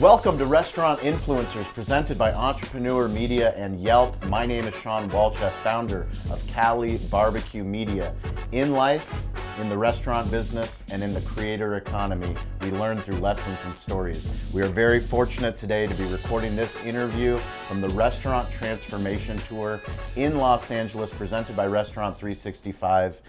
Welcome 0.00 0.36
to 0.36 0.44
Restaurant 0.44 1.00
Influencers, 1.00 1.64
presented 1.72 2.18
by 2.18 2.30
Entrepreneur 2.34 3.08
Media 3.08 3.54
and 3.56 3.80
Yelp. 3.80 4.22
My 4.26 4.44
name 4.44 4.66
is 4.66 4.74
Shawn 4.74 5.08
Walchef, 5.08 5.50
founder 5.62 6.06
of 6.30 6.46
Cali 6.48 6.98
Barbecue 7.10 7.64
Media. 7.64 8.14
In 8.52 8.72
life, 8.72 9.10
in 9.58 9.70
the 9.70 9.78
restaurant 9.78 10.30
business, 10.30 10.84
and 10.92 11.02
in 11.02 11.14
the 11.14 11.22
creator 11.22 11.76
economy, 11.76 12.34
we 12.60 12.72
learn 12.72 12.98
through 12.98 13.16
lessons 13.20 13.56
and 13.64 13.72
stories. 13.72 14.50
We 14.52 14.60
are 14.60 14.68
very 14.68 15.00
fortunate 15.00 15.56
today 15.56 15.86
to 15.86 15.94
be 15.94 16.04
recording 16.04 16.56
this 16.56 16.76
interview 16.84 17.38
from 17.66 17.80
the 17.80 17.88
Restaurant 17.88 18.50
Transformation 18.50 19.38
Tour 19.38 19.80
in 20.14 20.36
Los 20.36 20.70
Angeles, 20.70 21.10
presented 21.10 21.56
by 21.56 21.68
Restaurant 21.68 22.18
365 22.18 23.22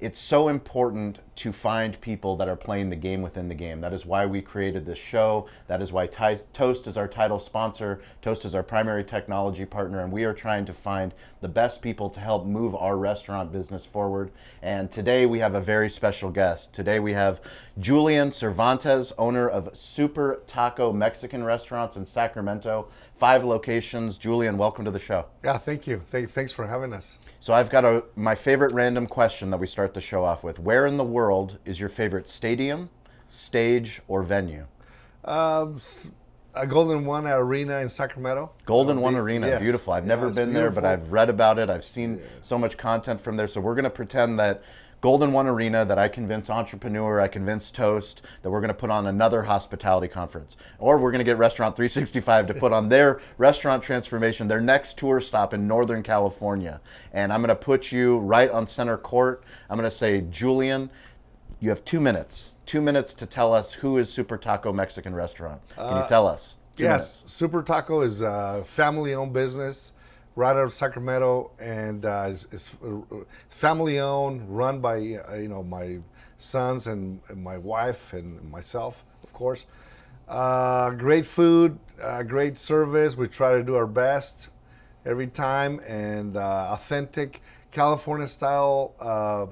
it's 0.00 0.18
so 0.18 0.48
important 0.48 1.20
to 1.36 1.52
find 1.52 2.00
people 2.00 2.36
that 2.36 2.48
are 2.48 2.56
playing 2.56 2.88
the 2.88 2.96
game 2.96 3.20
within 3.20 3.48
the 3.48 3.54
game. 3.54 3.80
That 3.80 3.92
is 3.92 4.06
why 4.06 4.24
we 4.24 4.40
created 4.40 4.86
this 4.86 4.98
show. 4.98 5.46
That 5.68 5.82
is 5.82 5.92
why 5.92 6.06
Toast 6.06 6.86
is 6.86 6.96
our 6.96 7.06
title 7.06 7.38
sponsor. 7.38 8.00
Toast 8.22 8.44
is 8.44 8.54
our 8.54 8.62
primary 8.62 9.04
technology 9.04 9.66
partner, 9.66 10.00
and 10.00 10.10
we 10.10 10.24
are 10.24 10.32
trying 10.32 10.64
to 10.66 10.72
find 10.72 11.12
the 11.40 11.48
best 11.48 11.82
people 11.82 12.08
to 12.10 12.20
help 12.20 12.46
move 12.46 12.74
our 12.74 12.96
restaurant 12.96 13.52
business 13.52 13.84
forward. 13.84 14.30
And 14.62 14.90
today 14.90 15.26
we 15.26 15.38
have 15.40 15.54
a 15.54 15.60
very 15.60 15.90
special 15.90 16.30
guest. 16.30 16.72
Today 16.72 16.98
we 16.98 17.12
have 17.12 17.40
Julian 17.78 18.32
Cervantes, 18.32 19.12
owner 19.18 19.48
of 19.48 19.76
Super 19.76 20.40
Taco 20.46 20.92
Mexican 20.92 21.44
Restaurants 21.44 21.96
in 21.96 22.06
Sacramento, 22.06 22.88
five 23.18 23.44
locations. 23.44 24.16
Julian, 24.16 24.56
welcome 24.56 24.84
to 24.84 24.90
the 24.90 24.98
show. 24.98 25.26
Yeah, 25.44 25.58
thank 25.58 25.86
you. 25.86 26.02
thanks 26.10 26.52
for 26.52 26.66
having 26.66 26.92
us. 26.92 27.12
So 27.42 27.54
I've 27.54 27.70
got 27.70 27.86
a 27.86 28.04
my 28.16 28.34
favorite 28.34 28.72
random 28.72 29.06
question 29.06 29.48
that 29.50 29.56
we 29.56 29.66
start 29.66 29.94
the 29.94 30.00
show 30.00 30.22
off 30.22 30.44
with. 30.44 30.58
Where 30.58 30.86
in 30.86 30.98
the 30.98 31.04
world 31.04 31.58
is 31.64 31.80
your 31.80 31.88
favorite 31.88 32.28
stadium, 32.28 32.90
stage, 33.28 34.02
or 34.08 34.22
venue? 34.22 34.66
Um, 35.24 35.80
a 36.54 36.66
Golden 36.66 37.06
One 37.06 37.26
Arena 37.26 37.78
in 37.78 37.88
Sacramento. 37.88 38.50
Golden 38.66 38.98
uh, 38.98 39.00
One 39.00 39.16
Arena, 39.16 39.46
yes. 39.46 39.62
beautiful. 39.62 39.94
I've 39.94 40.04
never 40.04 40.26
been 40.26 40.50
beautiful. 40.50 40.54
there, 40.54 40.70
but 40.70 40.84
I've 40.84 41.12
read 41.12 41.30
about 41.30 41.58
it. 41.58 41.70
I've 41.70 41.84
seen 41.84 42.18
yeah. 42.18 42.24
so 42.42 42.58
much 42.58 42.76
content 42.76 43.22
from 43.22 43.38
there. 43.38 43.48
So 43.48 43.58
we're 43.58 43.74
going 43.74 43.84
to 43.84 43.90
pretend 43.90 44.38
that 44.38 44.62
Golden 45.00 45.32
One 45.32 45.46
Arena 45.46 45.84
that 45.86 45.98
I 45.98 46.08
convince 46.08 46.50
Entrepreneur, 46.50 47.20
I 47.20 47.28
convince 47.28 47.70
Toast 47.70 48.20
that 48.42 48.50
we're 48.50 48.60
going 48.60 48.68
to 48.68 48.74
put 48.74 48.90
on 48.90 49.06
another 49.06 49.42
hospitality 49.42 50.08
conference. 50.08 50.56
Or 50.78 50.98
we're 50.98 51.10
going 51.10 51.20
to 51.20 51.24
get 51.24 51.38
Restaurant 51.38 51.74
365 51.74 52.48
to 52.48 52.54
put 52.54 52.72
on 52.72 52.88
their 52.90 53.20
restaurant 53.38 53.82
transformation, 53.82 54.46
their 54.46 54.60
next 54.60 54.98
tour 54.98 55.20
stop 55.20 55.54
in 55.54 55.66
Northern 55.66 56.02
California. 56.02 56.80
And 57.12 57.32
I'm 57.32 57.40
going 57.40 57.48
to 57.48 57.56
put 57.56 57.90
you 57.90 58.18
right 58.18 58.50
on 58.50 58.66
center 58.66 58.98
court. 58.98 59.42
I'm 59.70 59.78
going 59.78 59.88
to 59.88 59.96
say, 59.96 60.20
Julian, 60.22 60.90
you 61.60 61.70
have 61.70 61.84
two 61.84 62.00
minutes. 62.00 62.52
Two 62.66 62.82
minutes 62.82 63.14
to 63.14 63.26
tell 63.26 63.54
us 63.54 63.72
who 63.72 63.96
is 63.96 64.12
Super 64.12 64.36
Taco 64.36 64.72
Mexican 64.72 65.14
Restaurant. 65.14 65.60
Can 65.74 65.84
uh, 65.84 66.02
you 66.02 66.08
tell 66.08 66.26
us? 66.26 66.56
Two 66.76 66.84
yes, 66.84 67.16
minutes. 67.16 67.32
Super 67.32 67.62
Taco 67.62 68.02
is 68.02 68.20
a 68.20 68.62
family 68.66 69.14
owned 69.14 69.32
business 69.32 69.92
right 70.36 70.50
out 70.50 70.64
of 70.64 70.72
Sacramento, 70.72 71.50
and 71.58 72.04
uh, 72.04 72.28
it's, 72.30 72.46
it's, 72.52 72.76
family 73.48 73.98
owned, 73.98 74.42
run 74.48 74.80
by 74.80 74.96
uh, 74.96 75.34
you 75.34 75.48
know 75.48 75.62
my 75.62 75.98
sons 76.38 76.86
and, 76.86 77.20
my 77.34 77.58
wife 77.58 78.12
and 78.12 78.42
myself, 78.50 79.04
of 79.22 79.32
course. 79.32 79.66
Uh, 80.28 80.90
great 80.90 81.26
food, 81.26 81.78
uh, 82.00 82.22
great 82.22 82.56
service. 82.56 83.16
We 83.16 83.28
try 83.28 83.56
to 83.56 83.62
do 83.62 83.74
our 83.74 83.86
best 83.86 84.48
every 85.04 85.26
time, 85.26 85.80
and 85.86 86.36
uh, 86.36 86.68
authentic 86.70 87.42
California 87.72 88.28
style 88.28 88.94
uh, 89.00 89.46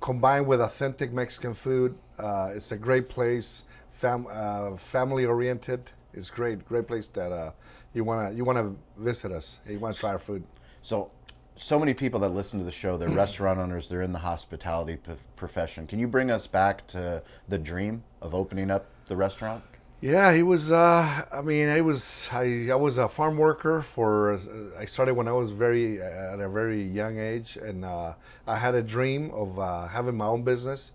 combined 0.00 0.46
with 0.46 0.60
authentic 0.60 1.12
Mexican 1.12 1.54
food. 1.54 1.96
it's 2.18 2.72
a 2.72 2.76
great 2.76 3.08
place, 3.08 3.64
fam- 3.92 4.78
family 4.78 5.24
oriented. 5.26 5.90
It's 6.14 6.30
great, 6.30 6.64
great 6.66 6.86
place 6.86 7.08
that 7.08 7.54
you 7.94 8.04
want 8.04 8.30
to 8.30 8.36
you 8.36 8.44
want 8.44 8.58
to 8.58 8.76
visit 9.02 9.32
us. 9.32 9.58
You 9.68 9.78
want 9.78 9.94
to 9.94 10.00
try 10.00 10.10
our 10.10 10.18
food. 10.18 10.42
So, 10.82 11.10
so 11.56 11.78
many 11.78 11.92
people 11.92 12.20
that 12.20 12.30
listen 12.30 12.58
to 12.58 12.64
the 12.64 12.70
show, 12.70 12.96
they're 12.96 13.08
restaurant 13.08 13.58
owners. 13.58 13.88
They're 13.88 14.02
in 14.02 14.12
the 14.12 14.18
hospitality 14.18 14.96
p- 14.96 15.12
profession. 15.36 15.86
Can 15.86 15.98
you 15.98 16.06
bring 16.06 16.30
us 16.30 16.46
back 16.46 16.86
to 16.88 17.22
the 17.48 17.58
dream 17.58 18.04
of 18.22 18.34
opening 18.34 18.70
up 18.70 18.86
the 19.06 19.16
restaurant? 19.16 19.62
Yeah, 20.00 20.32
he 20.32 20.44
was. 20.44 20.70
Uh, 20.70 21.24
I 21.32 21.40
mean, 21.42 21.68
I 21.68 21.80
was. 21.80 22.28
I, 22.30 22.68
I 22.70 22.76
was 22.76 22.98
a 22.98 23.08
farm 23.08 23.36
worker 23.36 23.82
for. 23.82 24.34
Uh, 24.34 24.38
I 24.78 24.84
started 24.84 25.14
when 25.14 25.26
I 25.26 25.32
was 25.32 25.50
very 25.50 26.00
at 26.00 26.38
a 26.38 26.48
very 26.48 26.84
young 26.84 27.18
age, 27.18 27.58
and 27.60 27.84
uh, 27.84 28.14
I 28.46 28.56
had 28.56 28.76
a 28.76 28.82
dream 28.82 29.32
of 29.32 29.58
uh, 29.58 29.88
having 29.88 30.16
my 30.16 30.26
own 30.26 30.44
business. 30.44 30.92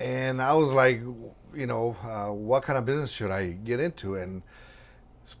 And 0.00 0.40
I 0.40 0.54
was 0.54 0.72
like, 0.72 1.00
you 1.54 1.66
know, 1.66 1.96
uh, 2.04 2.32
what 2.32 2.62
kind 2.62 2.78
of 2.78 2.84
business 2.84 3.10
should 3.10 3.30
I 3.30 3.52
get 3.52 3.80
into? 3.80 4.16
And 4.16 4.42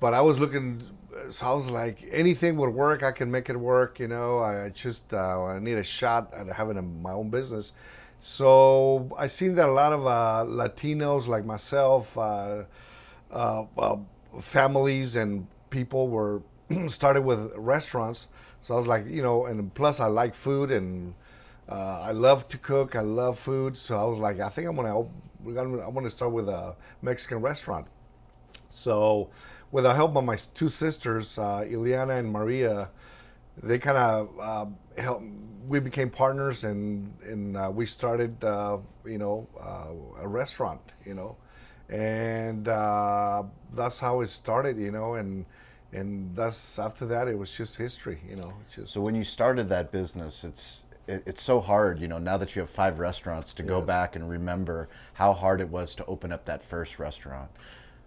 but 0.00 0.12
I 0.12 0.20
was 0.20 0.38
looking, 0.38 0.82
so 1.30 1.46
I 1.46 1.54
was 1.54 1.70
like, 1.70 2.04
anything 2.10 2.56
would 2.56 2.70
work. 2.70 3.02
I 3.02 3.12
can 3.12 3.30
make 3.30 3.48
it 3.48 3.56
work. 3.56 4.00
You 4.00 4.08
know, 4.08 4.40
I 4.40 4.68
just 4.70 5.14
uh, 5.14 5.44
I 5.44 5.58
need 5.58 5.78
a 5.78 5.84
shot 5.84 6.32
at 6.34 6.46
having 6.48 6.76
a, 6.76 6.82
my 6.82 7.12
own 7.12 7.30
business. 7.30 7.72
So 8.20 9.10
I 9.16 9.28
seen 9.28 9.54
that 9.54 9.68
a 9.68 9.72
lot 9.72 9.92
of 9.92 10.06
uh, 10.06 10.44
Latinos 10.46 11.28
like 11.28 11.44
myself, 11.44 12.16
uh, 12.18 12.64
uh 13.30 13.96
families 14.40 15.16
and 15.16 15.46
people 15.70 16.08
were 16.08 16.42
started 16.88 17.22
with 17.22 17.52
restaurants. 17.56 18.28
So 18.62 18.74
I 18.74 18.78
was 18.78 18.86
like, 18.86 19.06
you 19.06 19.22
know, 19.22 19.46
and 19.46 19.72
plus 19.74 20.00
I 20.00 20.06
like 20.06 20.34
food 20.34 20.70
and 20.70 21.14
uh, 21.68 22.00
I 22.02 22.12
love 22.12 22.48
to 22.48 22.58
cook. 22.58 22.96
I 22.96 23.00
love 23.00 23.38
food. 23.38 23.76
So 23.76 23.98
I 23.98 24.04
was 24.04 24.18
like, 24.18 24.40
I 24.40 24.48
think 24.48 24.68
I'm 24.68 24.76
gonna, 24.76 25.00
we're 25.42 25.54
gonna, 25.54 25.86
I'm 25.86 25.94
gonna 25.94 26.10
start 26.10 26.32
with 26.32 26.48
a 26.48 26.74
Mexican 27.02 27.38
restaurant. 27.38 27.86
So 28.70 29.30
with 29.70 29.84
the 29.84 29.94
help 29.94 30.16
of 30.16 30.24
my 30.24 30.36
two 30.36 30.68
sisters, 30.68 31.38
uh, 31.38 31.64
Ileana 31.68 32.18
and 32.18 32.32
Maria, 32.32 32.90
they 33.62 33.78
kind 33.78 33.98
of 33.98 34.30
uh, 34.40 34.66
helped. 35.00 35.24
We 35.68 35.80
became 35.80 36.08
partners, 36.08 36.64
and 36.64 37.12
and 37.22 37.56
uh, 37.56 37.70
we 37.74 37.84
started, 37.84 38.42
uh, 38.42 38.78
you 39.04 39.18
know, 39.18 39.46
uh, 39.60 40.22
a 40.22 40.26
restaurant, 40.26 40.80
you 41.04 41.12
know, 41.12 41.36
and 41.90 42.68
uh, 42.68 43.42
that's 43.74 43.98
how 43.98 44.22
it 44.22 44.28
started, 44.30 44.78
you 44.78 44.90
know, 44.90 45.14
and 45.14 45.44
and 45.92 46.34
that's 46.34 46.78
after 46.78 47.04
that 47.06 47.28
it 47.28 47.36
was 47.38 47.50
just 47.50 47.76
history, 47.76 48.20
you 48.28 48.36
know. 48.36 48.54
Just 48.74 48.92
so 48.94 49.00
when 49.02 49.14
you 49.14 49.24
started 49.24 49.68
that 49.68 49.92
business, 49.92 50.44
it's 50.44 50.86
it's 51.08 51.42
so 51.42 51.60
hard, 51.60 51.98
you 52.00 52.06
know, 52.06 52.18
now 52.18 52.36
that 52.36 52.54
you 52.54 52.60
have 52.60 52.70
five 52.70 52.98
restaurants 52.98 53.52
to 53.54 53.62
go 53.62 53.80
back 53.80 54.14
and 54.14 54.28
remember 54.28 54.88
how 55.14 55.32
hard 55.32 55.60
it 55.60 55.68
was 55.68 55.94
to 55.96 56.04
open 56.04 56.32
up 56.32 56.44
that 56.44 56.62
first 56.62 56.98
restaurant. 56.98 57.50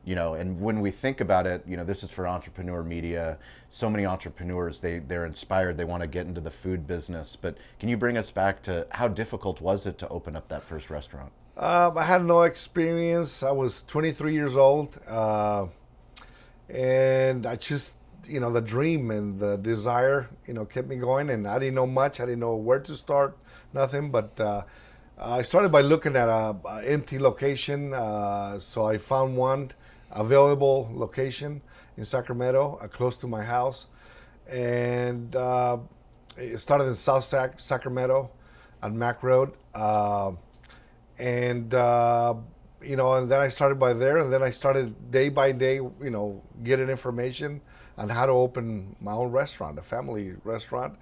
You 0.04 0.16
know 0.16 0.34
and 0.34 0.60
when 0.60 0.82
we 0.82 0.90
think 0.90 1.22
about 1.22 1.46
it 1.46 1.64
you 1.68 1.78
know 1.78 1.84
this 1.84 2.04
is 2.04 2.10
for 2.10 2.28
entrepreneur 2.28 2.82
media. 2.84 3.38
So 3.70 3.90
many 3.90 4.06
entrepreneurs 4.06 4.80
they 4.80 4.98
they're 5.00 5.26
inspired 5.26 5.78
they 5.78 5.86
want 5.86 6.02
to 6.02 6.08
get 6.08 6.26
into 6.26 6.42
the 6.42 6.50
food 6.50 6.88
business. 6.88 7.36
But 7.36 7.58
can 7.80 7.88
you 7.88 7.98
bring 7.98 8.18
us 8.18 8.32
back 8.32 8.64
to 8.64 8.88
how 8.90 9.08
difficult 9.08 9.62
was 9.62 9.86
it 9.86 10.00
to 10.00 10.08
open 10.10 10.36
up 10.36 10.50
that 10.50 10.64
first 10.64 10.90
restaurant? 10.90 11.32
Um, 11.56 11.98
i 11.98 12.04
had 12.04 12.26
no 12.26 12.42
experience. 12.44 13.44
I 13.44 13.52
was 13.52 13.84
23 13.84 14.34
years 14.34 14.58
old 14.58 15.00
uh, 15.08 15.68
and 16.68 17.46
i 17.46 17.56
just 17.56 17.96
you 18.28 18.40
know 18.40 18.52
the 18.52 18.62
dream 18.62 19.12
and 19.12 19.40
the 19.40 19.58
desire 19.58 20.30
you 20.48 20.54
know 20.54 20.66
kept 20.66 20.88
me 20.88 20.96
going 20.96 21.30
and 21.30 21.48
i 21.48 21.58
didn't 21.60 21.76
know 21.76 21.88
much. 21.88 22.20
I 22.20 22.26
didn't 22.26 22.40
know 22.40 22.56
where 22.56 22.80
to 22.80 22.96
start 22.96 23.38
nothing 23.74 24.12
but 24.12 24.40
uh, 24.40 24.64
I 25.18 25.44
started 25.44 25.72
by 25.72 25.82
looking 25.82 26.16
at 26.16 26.30
a, 26.30 26.56
a 26.68 26.84
empty 26.84 27.20
location, 27.20 27.94
uh, 27.94 28.58
so 28.58 28.86
I 28.86 28.98
found 28.98 29.38
one 29.38 29.72
available 30.10 30.90
location 30.92 31.62
in 31.96 32.06
Sacramento, 32.06 32.80
uh, 32.82 32.88
close 32.88 33.16
to 33.18 33.28
my 33.28 33.44
house, 33.44 33.86
and 34.50 35.36
uh, 35.36 35.78
it 36.38 36.58
started 36.58 36.86
in 36.86 36.96
South 36.96 37.24
Sac- 37.24 37.60
Sacramento, 37.60 38.32
on 38.82 38.98
Mack 38.98 39.22
Road, 39.22 39.54
uh, 39.76 40.32
and 41.20 41.74
uh, 41.74 42.34
you 42.82 42.96
know, 42.96 43.14
and 43.14 43.30
then 43.30 43.40
I 43.40 43.50
started 43.50 43.80
by 43.80 43.94
there, 43.94 44.18
and 44.18 44.34
then 44.34 44.42
I 44.42 44.50
started 44.50 45.12
day 45.12 45.30
by 45.30 45.52
day, 45.52 45.76
you 45.76 46.10
know, 46.10 46.42
getting 46.64 46.90
information 46.90 47.62
on 48.02 48.10
how 48.10 48.26
to 48.26 48.32
open 48.32 48.96
my 49.00 49.14
own 49.14 49.32
restaurant, 49.32 49.78
a 49.78 49.82
family 49.84 50.34
restaurant, 50.44 50.98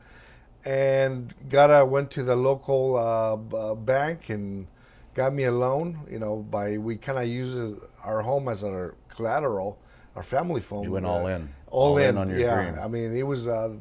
and 0.66 1.34
got 1.50 1.68
a 1.68 1.86
went 1.86 2.12
to 2.12 2.24
the 2.24 2.36
local 2.36 2.98
uh, 2.98 3.74
bank 3.76 4.30
and 4.30 4.68
got 5.14 5.34
me 5.34 5.46
a 5.46 5.52
loan. 5.52 6.00
You 6.12 6.20
know, 6.20 6.36
by 6.38 6.78
we 6.78 6.98
kind 6.98 7.18
of 7.18 7.28
use 7.28 7.80
our 8.04 8.22
home 8.22 8.50
as 8.50 8.66
our 8.66 8.96
collateral, 9.08 9.80
our 10.16 10.24
family 10.24 10.60
phone. 10.60 10.84
You 10.84 10.92
went 10.92 11.06
all 11.06 11.28
in. 11.28 11.50
All, 11.68 11.92
all 11.92 11.98
in. 11.98 12.10
in. 12.10 12.18
on 12.18 12.30
your 12.30 12.40
yeah. 12.40 12.56
dream. 12.56 12.84
I 12.84 12.88
mean, 12.90 13.16
it 13.16 13.24
was 13.24 13.48
uh, 13.48 13.76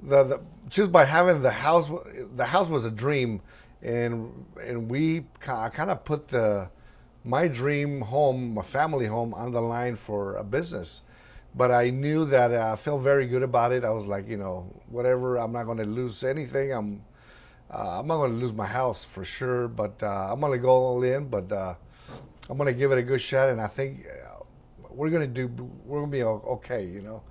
the, 0.00 0.22
the 0.22 0.40
just 0.68 0.92
by 0.92 1.04
having 1.04 1.42
the 1.42 1.50
house. 1.50 1.90
The 2.36 2.44
house 2.44 2.68
was 2.68 2.84
a 2.84 2.92
dream, 2.92 3.40
and 3.82 4.46
and 4.62 4.88
we 4.88 5.26
kind 5.40 5.90
of 5.90 6.04
put 6.04 6.28
the 6.28 6.70
my 7.24 7.48
dream 7.48 8.02
home, 8.02 8.54
my 8.54 8.62
family 8.62 9.06
home, 9.06 9.34
on 9.34 9.50
the 9.50 9.60
line 9.60 9.96
for 9.96 10.36
a 10.36 10.44
business. 10.44 11.02
But 11.54 11.70
I 11.72 11.90
knew 11.90 12.24
that 12.26 12.52
uh, 12.52 12.72
I 12.72 12.76
felt 12.76 13.02
very 13.02 13.26
good 13.26 13.42
about 13.42 13.72
it. 13.72 13.84
I 13.84 13.90
was 13.90 14.06
like, 14.06 14.28
you 14.28 14.36
know, 14.36 14.72
whatever. 14.88 15.36
I'm 15.36 15.52
not 15.52 15.64
going 15.64 15.78
to 15.78 15.84
lose 15.84 16.22
anything. 16.22 16.72
I'm 16.72 17.02
uh, 17.72 18.00
I'm 18.00 18.06
not 18.06 18.16
going 18.16 18.32
to 18.32 18.36
lose 18.36 18.52
my 18.52 18.66
house 18.66 19.04
for 19.04 19.24
sure, 19.24 19.68
but 19.68 20.02
uh, 20.02 20.32
I'm 20.32 20.40
going 20.40 20.52
to 20.52 20.58
go 20.58 20.70
all 20.70 21.02
in. 21.02 21.28
But 21.28 21.50
uh, 21.52 21.74
I'm 22.48 22.56
going 22.56 22.72
to 22.72 22.78
give 22.78 22.92
it 22.92 22.98
a 22.98 23.02
good 23.02 23.20
shot, 23.20 23.48
and 23.48 23.60
I 23.60 23.66
think 23.68 24.06
we're 24.90 25.10
gonna 25.10 25.26
do 25.26 25.48
we're 25.84 26.00
gonna 26.00 26.12
be 26.12 26.22
okay, 26.22 26.84
you 26.84 27.00
know. 27.00 27.22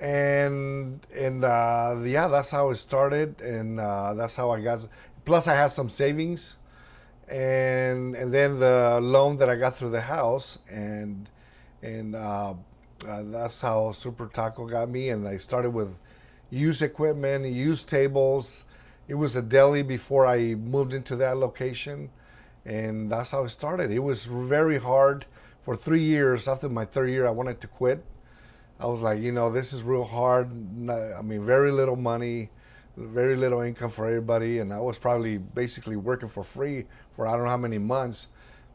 And 0.00 1.00
and 1.14 1.44
uh, 1.44 1.96
yeah, 2.04 2.28
that's 2.28 2.50
how 2.50 2.70
it 2.70 2.76
started, 2.76 3.40
and 3.40 3.80
uh, 3.80 4.14
that's 4.14 4.36
how 4.36 4.50
I 4.50 4.60
got. 4.60 4.80
Plus, 5.24 5.46
I 5.48 5.54
had 5.54 5.68
some 5.68 5.88
savings, 5.88 6.56
and 7.28 8.14
and 8.14 8.32
then 8.32 8.58
the 8.58 9.00
loan 9.02 9.36
that 9.38 9.48
I 9.48 9.56
got 9.56 9.76
through 9.76 9.90
the 9.90 10.00
house, 10.00 10.58
and 10.70 11.28
and 11.82 12.14
uh, 13.06 13.22
that's 13.24 13.60
how 13.60 13.92
Super 13.92 14.26
Taco 14.26 14.66
got 14.66 14.88
me. 14.88 15.10
And 15.10 15.26
I 15.26 15.36
started 15.36 15.70
with 15.70 15.98
used 16.50 16.82
equipment, 16.82 17.46
used 17.46 17.88
tables. 17.88 18.64
It 19.06 19.14
was 19.14 19.36
a 19.36 19.42
deli 19.42 19.82
before 19.82 20.26
I 20.26 20.54
moved 20.54 20.92
into 20.92 21.16
that 21.16 21.36
location, 21.36 22.10
and 22.64 23.10
that's 23.10 23.30
how 23.30 23.44
it 23.44 23.50
started. 23.50 23.90
It 23.90 24.00
was 24.00 24.26
very 24.26 24.78
hard 24.78 25.24
for 25.62 25.76
three 25.76 26.02
years. 26.02 26.46
After 26.46 26.68
my 26.68 26.84
third 26.84 27.08
year, 27.10 27.26
I 27.26 27.30
wanted 27.30 27.60
to 27.62 27.66
quit. 27.66 28.04
I 28.80 28.86
was 28.86 29.00
like, 29.00 29.20
you 29.20 29.32
know, 29.32 29.50
this 29.50 29.72
is 29.72 29.82
real 29.82 30.04
hard. 30.04 30.50
I 30.90 31.22
mean, 31.22 31.44
very 31.44 31.72
little 31.72 31.96
money, 31.96 32.50
very 32.96 33.34
little 33.34 33.60
income 33.60 33.90
for 33.90 34.06
everybody, 34.06 34.58
and 34.58 34.72
I 34.72 34.80
was 34.80 34.98
probably 34.98 35.38
basically 35.38 35.96
working 35.96 36.28
for 36.28 36.44
free 36.44 36.84
for 37.16 37.26
I 37.26 37.32
don't 37.32 37.44
know 37.44 37.50
how 37.50 37.56
many 37.56 37.78
months. 37.78 38.28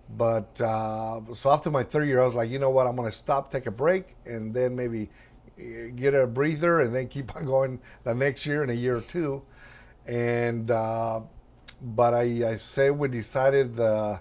But 0.10 0.60
uh, 0.62 1.22
so 1.34 1.52
after 1.52 1.72
my 1.72 1.84
third 1.84 2.08
year, 2.08 2.22
I 2.22 2.26
was 2.26 2.36
like, 2.36 2.50
you 2.50 2.60
know 2.60 2.70
what? 2.70 2.88
I'm 2.88 2.96
gonna 2.96 3.12
stop, 3.12 3.52
take 3.52 3.66
a 3.66 3.72
break, 3.72 4.16
and 4.26 4.54
then 4.54 4.76
maybe 4.76 5.10
eh, 5.60 5.90
get 5.96 6.14
a 6.14 6.28
breather, 6.28 6.82
and 6.82 6.94
then 6.94 7.08
keep 7.08 7.36
on 7.36 7.46
going 7.46 7.80
the 8.04 8.14
next 8.14 8.46
year 8.46 8.62
and 8.62 8.72
a 8.72 8.76
year 8.76 8.98
or 8.98 9.02
two. 9.02 9.42
And 10.06 10.70
uh, 10.70 11.22
but 11.82 12.14
I, 12.14 12.52
I 12.52 12.56
say 12.58 12.92
we 12.92 13.08
decided 13.08 13.80
uh, 13.80 14.20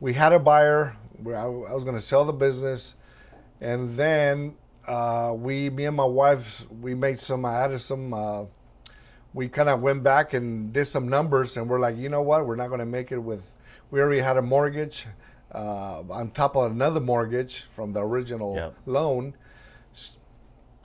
we 0.00 0.12
had 0.12 0.32
a 0.32 0.38
buyer. 0.38 0.96
I, 1.26 1.30
I 1.30 1.46
was 1.46 1.84
gonna 1.84 2.00
sell 2.00 2.24
the 2.24 2.32
business, 2.32 2.94
and 3.60 3.96
then 3.96 4.54
uh, 4.86 5.32
we, 5.36 5.70
me 5.70 5.84
and 5.84 5.96
my 5.96 6.04
wife, 6.04 6.64
we 6.80 6.94
made 6.94 7.18
some. 7.18 7.44
I 7.44 7.54
added 7.60 7.80
some. 7.80 8.12
Uh, 8.12 8.44
we 9.34 9.48
kind 9.48 9.68
of 9.68 9.80
went 9.80 10.02
back 10.02 10.34
and 10.34 10.72
did 10.72 10.86
some 10.86 11.08
numbers, 11.08 11.56
and 11.56 11.68
we're 11.68 11.80
like, 11.80 11.96
you 11.96 12.08
know 12.08 12.22
what? 12.22 12.46
We're 12.46 12.56
not 12.56 12.68
going 12.68 12.80
to 12.80 12.86
make 12.86 13.12
it 13.12 13.18
with. 13.18 13.42
We 13.92 14.00
already 14.00 14.20
had 14.22 14.38
a 14.38 14.42
mortgage 14.42 15.06
uh, 15.54 16.02
on 16.10 16.30
top 16.30 16.56
of 16.56 16.72
another 16.72 16.98
mortgage 16.98 17.66
from 17.76 17.92
the 17.92 18.00
original 18.00 18.54
Yep. 18.56 18.74
loan. 18.86 19.34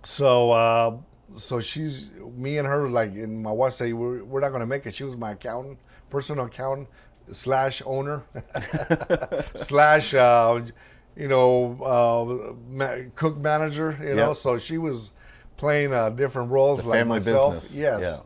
So, 0.04 0.52
uh, 0.52 0.98
so 1.38 1.60
she's 1.62 2.08
me 2.36 2.58
and 2.58 2.68
her 2.68 2.90
like, 2.90 3.12
and 3.14 3.42
my 3.42 3.52
wife 3.52 3.74
say 3.74 3.94
we're, 3.94 4.24
we're 4.26 4.42
not 4.42 4.50
going 4.50 4.60
to 4.60 4.66
make 4.68 4.86
it. 4.86 4.94
She 4.94 5.06
was 5.06 5.16
my 5.16 5.32
accountant, 5.32 5.80
personal 6.10 6.46
accountant 6.46 6.90
slash 7.32 7.82
owner 7.86 8.24
slash 9.56 10.14
uh, 10.14 10.62
you 11.16 11.28
know 11.28 11.78
uh, 11.84 12.54
ma- 12.70 13.10
cook 13.16 13.38
manager. 13.38 13.98
You 14.02 14.16
know, 14.16 14.34
so 14.34 14.58
she 14.58 14.78
was 14.78 15.12
playing 15.56 15.94
uh, 15.94 16.10
different 16.10 16.52
roles 16.52 16.84
The 16.84 16.90
like 16.90 17.00
family 17.00 17.20
myself. 17.20 17.54
business. 17.56 17.76
Yes. 17.76 18.02
Yeah. 18.02 18.20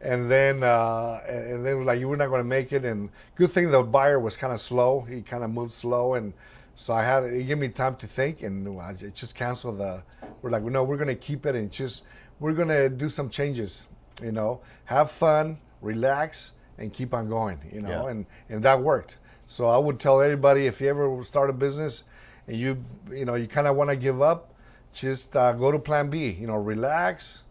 And 0.00 0.30
then, 0.30 0.62
uh, 0.62 1.20
and 1.28 1.64
they 1.64 1.74
were 1.74 1.84
like, 1.84 1.98
"You 1.98 2.08
were 2.08 2.16
not 2.18 2.28
going 2.28 2.40
to 2.42 2.48
make 2.48 2.72
it." 2.72 2.84
And 2.84 3.08
good 3.34 3.50
thing 3.50 3.70
the 3.70 3.82
buyer 3.82 4.20
was 4.20 4.36
kind 4.36 4.52
of 4.52 4.60
slow. 4.60 5.00
He 5.08 5.22
kind 5.22 5.42
of 5.42 5.50
moved 5.50 5.72
slow, 5.72 6.14
and 6.14 6.32
so 6.74 6.92
I 6.92 7.02
had 7.02 7.24
it 7.24 7.44
gave 7.44 7.56
me 7.58 7.68
time 7.68 7.96
to 7.96 8.06
think, 8.06 8.42
and 8.42 8.78
I 8.80 8.92
just 8.92 9.34
canceled 9.34 9.78
the. 9.78 10.02
We're 10.42 10.50
like, 10.50 10.62
no, 10.62 10.84
we're 10.84 10.98
going 10.98 11.08
to 11.08 11.14
keep 11.14 11.46
it, 11.46 11.54
and 11.54 11.70
just 11.70 12.02
we're 12.40 12.52
going 12.52 12.68
to 12.68 12.90
do 12.90 13.08
some 13.08 13.30
changes. 13.30 13.86
You 14.22 14.32
know, 14.32 14.60
have 14.84 15.10
fun, 15.10 15.58
relax, 15.80 16.52
and 16.78 16.92
keep 16.92 17.14
on 17.14 17.28
going. 17.28 17.58
You 17.72 17.80
know, 17.80 18.04
Yeah. 18.04 18.10
and 18.10 18.26
and 18.50 18.62
that 18.64 18.82
worked. 18.82 19.16
So 19.46 19.66
I 19.68 19.78
would 19.78 19.98
tell 19.98 20.20
everybody 20.20 20.66
if 20.66 20.80
you 20.80 20.88
ever 20.88 21.24
start 21.24 21.48
a 21.48 21.54
business, 21.54 22.04
and 22.46 22.56
you 22.58 22.84
you 23.10 23.24
know 23.24 23.34
you 23.34 23.46
kind 23.48 23.66
of 23.66 23.76
want 23.76 23.88
to 23.90 23.96
give 23.96 24.20
up, 24.20 24.52
just 24.92 25.34
uh, 25.36 25.52
go 25.52 25.72
to 25.72 25.78
Plan 25.78 26.10
B. 26.10 26.30
You 26.32 26.46
know, 26.48 26.56
relax, 26.56 27.44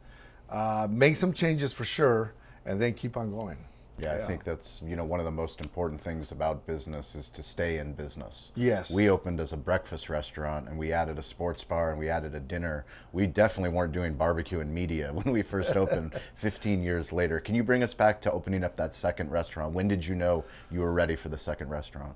uh, 0.49 0.87
make 0.89 1.15
some 1.15 1.33
changes 1.33 1.73
for 1.73 1.85
sure, 1.85 2.33
and 2.65 2.81
then 2.81 2.93
keep 2.93 3.17
on 3.17 3.31
going. 3.31 3.57
Yeah, 3.97 4.15
I 4.15 4.27
think 4.27 4.43
that's 4.43 4.81
you 4.85 4.97
know 4.97 5.05
one 5.05 5.21
of 5.21 5.25
the 5.25 5.31
most 5.31 5.61
important 5.61 6.01
things 6.01 6.33
about 6.33 6.67
business 6.67 7.15
is 7.15 7.29
to 7.29 7.41
stay 7.41 7.77
in 7.77 7.93
business. 7.93 8.51
Yes. 8.55 8.91
We 8.91 9.09
opened 9.09 9.39
as 9.39 9.53
a 9.53 9.57
breakfast 9.57 10.09
restaurant 10.09 10.67
and 10.67 10.77
we 10.77 10.91
added 10.91 11.17
a 11.17 11.23
sports 11.23 11.63
bar 11.63 11.91
and 11.91 11.99
we 11.99 12.09
added 12.09 12.35
a 12.35 12.41
dinner. 12.41 12.85
We 13.13 13.25
definitely 13.25 13.69
weren't 13.69 13.93
doing 13.93 14.15
barbecue 14.15 14.59
and 14.59 14.73
media 14.73 15.11
when 15.13 15.31
we 15.31 15.41
first 15.43 15.77
opened 15.77 16.19
15 16.35 16.83
years 16.83 17.13
later. 17.13 17.39
Can 17.39 17.55
you 17.55 17.63
bring 17.63 17.83
us 17.83 17.93
back 17.93 18.19
to 18.23 18.31
opening 18.33 18.65
up 18.65 18.75
that 18.75 18.93
second 18.93 19.31
restaurant? 19.31 19.73
When 19.73 19.87
did 19.87 20.05
you 20.05 20.15
know 20.15 20.43
you 20.69 20.81
were 20.81 20.91
ready 20.91 21.15
for 21.15 21.29
the 21.29 21.37
second 21.37 21.69
restaurant? 21.69 22.15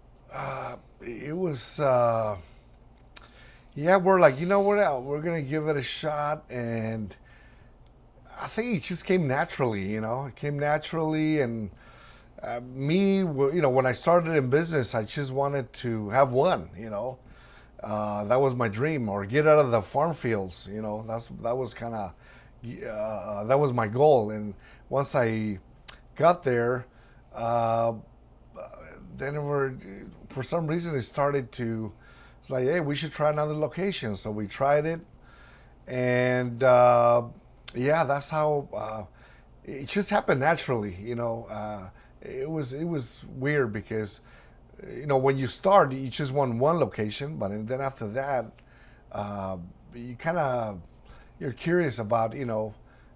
it 1.02 1.36
was 1.36 1.80
uh 1.80 2.36
yeah 3.76 3.98
we're 3.98 4.20
like 4.20 4.40
you 4.40 4.46
know 4.46 4.60
what 4.60 4.78
uh, 4.78 5.00
we're 5.02 5.22
gonna 5.22 5.42
give 5.42 5.68
it 5.68 5.78
a 5.78 5.82
shot 5.82 6.44
and 6.50 7.16
i 8.40 8.48
think 8.48 8.78
it 8.78 8.84
just 8.84 9.06
came 9.06 9.28
naturally 9.28 9.86
you 9.88 10.02
know? 10.02 10.26
It 10.26 10.36
came 10.36 10.58
naturally 10.60 11.42
and 11.42 11.70
uh, 12.42 12.62
me 12.74 13.18
you 13.18 13.60
know 13.62 13.70
when 13.70 13.86
i 13.86 13.92
started 13.92 14.36
in 14.36 14.50
business 14.50 14.96
i 14.96 15.04
just 15.04 15.32
wanted 15.32 15.72
to 15.74 16.10
have 16.10 16.32
one 16.32 16.70
you 16.78 16.90
know? 16.90 17.20
Uh, 17.84 18.26
that 18.26 18.40
was 18.42 18.56
my 18.56 18.68
dream 18.68 19.08
or 19.08 19.26
get 19.26 19.48
out 19.48 19.60
of 19.60 19.72
the 19.72 19.82
farm 19.82 20.14
fields 20.14 20.68
you 20.72 20.82
know? 20.82 21.04
That's 21.08 21.30
that 21.42 21.58
was 21.58 21.74
kind 21.74 21.96
of 21.96 22.14
uh, 22.86 23.46
that 23.46 23.58
was 23.58 23.72
my 23.72 23.88
goal. 23.88 24.32
And 24.32 24.54
once 24.90 25.16
i 25.16 25.60
got 26.16 26.44
there 26.44 26.86
uh, 27.34 27.94
then 29.18 29.44
we're 29.44 29.74
for 30.30 30.44
some 30.44 30.68
reason 30.68 30.96
it 30.96 31.02
started 31.04 31.52
to 31.54 31.92
it's 32.42 32.50
like 32.50 32.66
hey 32.66 32.80
we 32.80 32.96
should 32.96 33.12
try 33.12 33.30
another 33.30 33.54
location. 33.54 34.16
So 34.16 34.32
we 34.32 34.48
tried 34.48 34.86
it. 34.86 35.00
And 35.88 36.64
uh, 36.64 37.24
yeah 37.76 38.04
that's 38.04 38.30
how 38.30 38.68
uh, 38.74 39.04
it 39.66 39.88
just 39.88 40.10
happened 40.10 40.40
naturally 40.40 40.96
you 40.96 41.16
know 41.16 41.46
uh, 41.50 41.90
it 42.22 42.50
was 42.50 42.74
it 42.74 42.86
was 42.86 43.24
weird 43.38 43.72
because 43.72 44.22
you 44.96 45.06
know 45.06 45.18
when 45.18 45.38
you 45.38 45.48
start 45.48 45.92
you 45.92 46.10
just 46.10 46.32
want 46.32 46.56
one 46.58 46.78
location 46.78 47.38
but 47.38 47.50
then 47.68 47.82
after 47.82 48.08
that 48.08 48.46
uh, 49.12 49.58
you 49.94 50.16
kind 50.16 50.38
of 50.38 50.80
you're 51.40 51.54
curious 51.54 52.00
about 52.00 52.36
you 52.36 52.46
know 52.46 52.74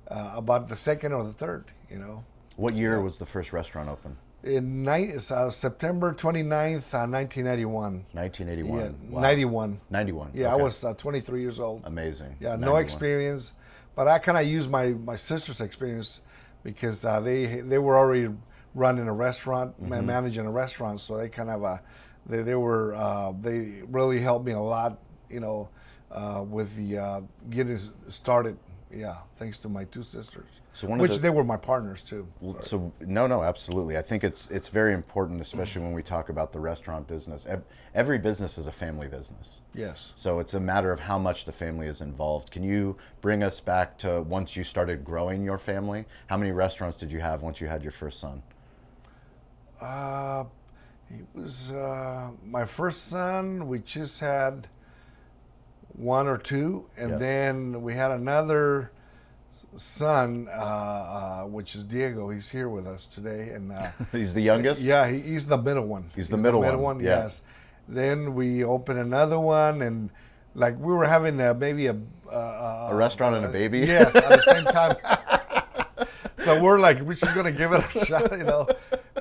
uh, 0.10 0.32
about 0.36 0.68
the 0.68 0.76
second 0.76 1.14
or 1.14 1.24
the 1.24 1.34
third 1.34 1.66
you 1.90 1.98
know 1.98 2.24
What 2.56 2.76
year 2.76 3.02
was 3.02 3.18
the 3.18 3.26
first 3.26 3.54
restaurant 3.54 3.90
open? 3.90 4.18
in 4.44 4.84
night 4.84 5.10
it's, 5.10 5.32
uh, 5.32 5.50
September 5.50 6.14
29th, 6.14 6.94
uh, 6.94 7.08
1991. 7.08 8.06
1981. 8.12 8.80
Yeah, 8.80 9.16
Wow. 9.16 9.22
91. 9.22 9.80
91. 9.90 10.32
Yeah, 10.34 10.52
I 10.52 10.56
was 10.56 10.84
uh, 10.84 10.94
23 10.96 11.40
years 11.40 11.60
old. 11.62 11.82
amazing. 11.86 12.36
Yeah, 12.42 12.50
no 12.58 12.76
91. 12.76 12.82
experience, 12.84 13.54
but 13.96 14.08
I 14.08 14.20
kind 14.20 14.38
of 14.38 14.46
used 14.46 14.70
my 14.70 14.90
my 14.90 15.16
sister's 15.16 15.62
experience 15.62 16.22
because 16.64 17.06
uh, 17.06 17.20
they 17.20 17.62
they 17.62 17.78
were 17.78 17.98
already 17.98 18.30
running 18.76 19.08
a 19.08 19.14
restaurant, 19.14 19.76
Mm-hmm. 19.82 20.06
managing 20.08 20.46
a 20.46 20.52
restaurant, 20.52 21.00
so 21.02 21.18
they 21.18 21.30
kind 21.30 21.50
of 21.50 21.64
uh, 21.64 21.78
they 22.26 22.42
they 22.42 22.56
were 22.56 22.96
uh, 22.96 23.34
they 23.42 23.82
really 23.88 24.20
helped 24.20 24.46
me 24.46 24.54
a 24.54 24.60
lot, 24.60 24.98
you 25.30 25.40
know, 25.40 25.70
uh, 26.12 26.44
with 26.48 26.76
the 26.76 26.98
uh, 26.98 27.22
getting 27.50 27.78
started. 28.10 28.58
Yeah, 28.96 29.18
thanks 29.38 29.58
to 29.60 29.70
my 29.70 29.86
two 29.86 30.04
sisters, 30.04 30.46
So 30.74 30.88
one 30.88 31.00
of 31.00 31.02
which 31.02 31.14
the- 31.14 31.20
they 31.20 31.30
were 31.32 31.44
my 31.44 31.58
partners 31.58 32.04
too. 32.04 32.28
Well, 32.40 32.62
So 32.62 32.92
no, 33.00 33.26
no, 33.26 33.42
absolutely. 33.44 33.98
I 33.98 34.04
think 34.04 34.24
it's 34.24 34.50
it's 34.52 34.68
very 34.68 34.94
important, 34.94 35.42
especially 35.42 35.82
when 35.82 35.94
we 35.94 36.04
talk 36.04 36.30
about 36.30 36.52
the 36.52 36.60
restaurant 36.60 37.08
business. 37.08 37.48
Every 37.96 38.20
business 38.20 38.58
is 38.60 38.68
a 38.68 38.72
family 38.72 39.08
business, 39.08 39.62
Yes. 39.74 40.14
so 40.16 40.38
it's 40.40 40.54
a 40.54 40.60
matter 40.60 40.92
of 40.92 41.00
how 41.00 41.18
much 41.18 41.46
the 41.46 41.52
family 41.52 41.88
is 41.88 42.02
involved. 42.02 42.52
Can 42.52 42.64
you 42.64 42.96
bring 43.22 43.42
us 43.42 43.60
back 43.60 43.98
to 44.00 44.22
once 44.22 44.56
you 44.56 44.64
started 44.64 45.04
growing 45.04 45.44
your 45.44 45.58
family? 45.58 46.06
How 46.28 46.38
many 46.38 46.52
restaurants 46.52 46.98
did 46.98 47.12
you 47.12 47.20
have 47.22 47.42
once 47.42 47.60
you 47.62 47.68
had 47.68 47.82
your 47.82 47.92
first 47.92 48.20
son? 48.20 48.44
Uh, 49.82 50.46
it 51.10 51.26
was 51.34 51.72
uh, 51.72 52.32
my 52.46 52.66
first 52.66 53.08
son. 53.08 53.68
We 53.68 53.80
just 53.80 54.20
had 54.20 54.68
one 55.94 56.28
or 56.28 56.38
two, 56.38 56.86
and 56.98 57.12
Yeah. 57.12 57.18
then 57.18 57.82
we 57.82 57.94
had 57.94 58.12
another 58.12 58.92
son, 59.78 60.48
uh, 60.52 60.56
uh, 60.56 61.44
which 61.46 61.76
is 61.76 61.84
Diego. 61.84 62.30
He's 62.30 62.50
here 62.50 62.70
with 62.70 62.86
us 62.88 63.06
today, 63.08 63.50
and 63.50 63.72
uh, 63.72 63.90
He's 64.12 64.34
the 64.34 64.42
youngest. 64.42 64.82
yeah, 64.84 65.08
he, 65.10 65.20
he's 65.20 65.46
the 65.48 65.58
middle 65.58 65.86
one. 65.88 66.10
He's 66.16 66.30
the 66.30 66.38
middle 66.38 66.62
one, 66.62 67.00
yeah. 67.00 67.24
Yes. 67.24 67.42
Then 67.88 68.34
we 68.36 68.64
opened 68.64 69.00
another 69.00 69.40
one, 69.40 69.82
and 69.82 70.10
like 70.56 70.78
we 70.80 70.94
were 70.94 71.06
having 71.06 71.40
a, 71.42 71.54
maybe 71.54 71.88
a 71.88 71.96
uh, 72.32 72.88
A 72.92 72.96
restaurant 72.96 73.36
and 73.36 73.46
a 73.46 73.50
baby? 73.50 73.80
Yes, 73.80 74.16
at 74.16 74.30
the 74.30 74.42
same 74.42 74.66
time. 74.66 74.96
so 76.40 76.62
we're 76.62 76.80
like, 76.80 77.00
we're 77.02 77.14
just 77.14 77.36
gonna 77.36 77.52
give 77.52 77.74
it 77.74 77.84
a 77.96 78.06
shot, 78.06 78.32
you 78.32 78.44
know. 78.44 78.68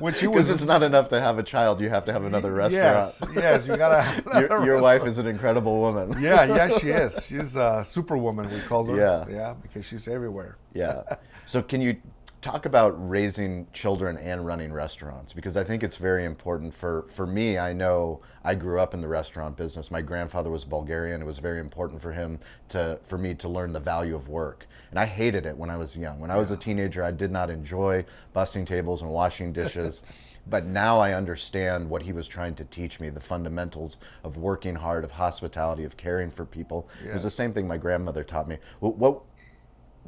Which 0.02 0.22
was. 0.24 0.50
it's 0.50 0.64
not 0.64 0.82
enough 0.82 1.08
to 1.08 1.20
have 1.20 1.38
a 1.38 1.42
child; 1.44 1.80
you 1.80 1.88
have 1.88 2.04
to 2.06 2.12
have 2.12 2.24
another 2.24 2.52
restaurant. 2.52 3.14
Yes, 3.20 3.34
yes, 3.36 3.66
you 3.68 3.76
gotta. 3.76 4.02
Have 4.02 4.26
Your, 4.50 4.64
your 4.64 4.80
wife 4.82 5.06
is 5.06 5.18
an 5.18 5.26
incredible 5.26 5.78
woman. 5.80 6.16
Yeah, 6.22 6.44
yeah, 6.44 6.78
she 6.78 6.88
is. 6.88 7.18
She's 7.26 7.56
a 7.56 7.84
superwoman. 7.86 8.50
We 8.50 8.60
called 8.60 8.90
her. 8.90 8.96
Yeah. 8.96 9.24
yeah, 9.28 9.54
because 9.60 9.84
she's 9.84 10.08
everywhere. 10.08 10.56
Yeah. 10.72 11.02
So 11.46 11.62
can 11.62 11.80
you 11.80 11.96
talk 12.42 12.66
about 12.66 12.90
raising 13.08 13.68
children 13.72 14.18
and 14.18 14.44
running 14.44 14.72
restaurants 14.72 15.32
because 15.32 15.56
I 15.56 15.62
think 15.62 15.84
it's 15.84 15.96
very 15.96 16.24
important 16.24 16.74
for 16.74 17.06
for 17.08 17.26
me. 17.26 17.56
I 17.56 17.72
know 17.72 18.20
I 18.44 18.56
grew 18.56 18.80
up 18.80 18.94
in 18.94 19.00
the 19.00 19.08
restaurant 19.08 19.56
business. 19.56 19.90
My 19.90 20.02
grandfather 20.02 20.50
was 20.50 20.64
Bulgarian. 20.64 21.22
It 21.22 21.24
was 21.24 21.38
very 21.38 21.60
important 21.60 22.02
for 22.02 22.12
him 22.12 22.40
to 22.68 22.98
for 23.04 23.16
me 23.16 23.34
to 23.36 23.48
learn 23.48 23.72
the 23.72 23.80
value 23.80 24.16
of 24.16 24.28
work. 24.28 24.66
And 24.92 24.98
I 24.98 25.06
hated 25.06 25.46
it 25.46 25.56
when 25.56 25.70
I 25.70 25.78
was 25.78 25.96
young. 25.96 26.20
When 26.20 26.30
I 26.30 26.36
was 26.36 26.50
a 26.50 26.56
teenager, 26.56 27.02
I 27.02 27.12
did 27.12 27.32
not 27.32 27.48
enjoy 27.48 28.04
busting 28.34 28.66
tables 28.66 29.00
and 29.00 29.10
washing 29.10 29.50
dishes. 29.50 30.02
but 30.46 30.66
now 30.66 30.98
I 30.98 31.14
understand 31.14 31.88
what 31.88 32.02
he 32.02 32.12
was 32.12 32.28
trying 32.28 32.54
to 32.56 32.66
teach 32.66 33.00
me 33.00 33.08
the 33.08 33.18
fundamentals 33.18 33.96
of 34.22 34.36
working 34.36 34.74
hard, 34.74 35.02
of 35.02 35.12
hospitality, 35.12 35.84
of 35.84 35.96
caring 35.96 36.30
for 36.30 36.44
people. 36.44 36.90
Yeah. 37.02 37.10
It 37.10 37.14
was 37.14 37.22
the 37.22 37.30
same 37.30 37.54
thing 37.54 37.66
my 37.66 37.78
grandmother 37.78 38.22
taught 38.22 38.46
me. 38.46 38.58
What, 38.80 38.98
what 38.98 39.22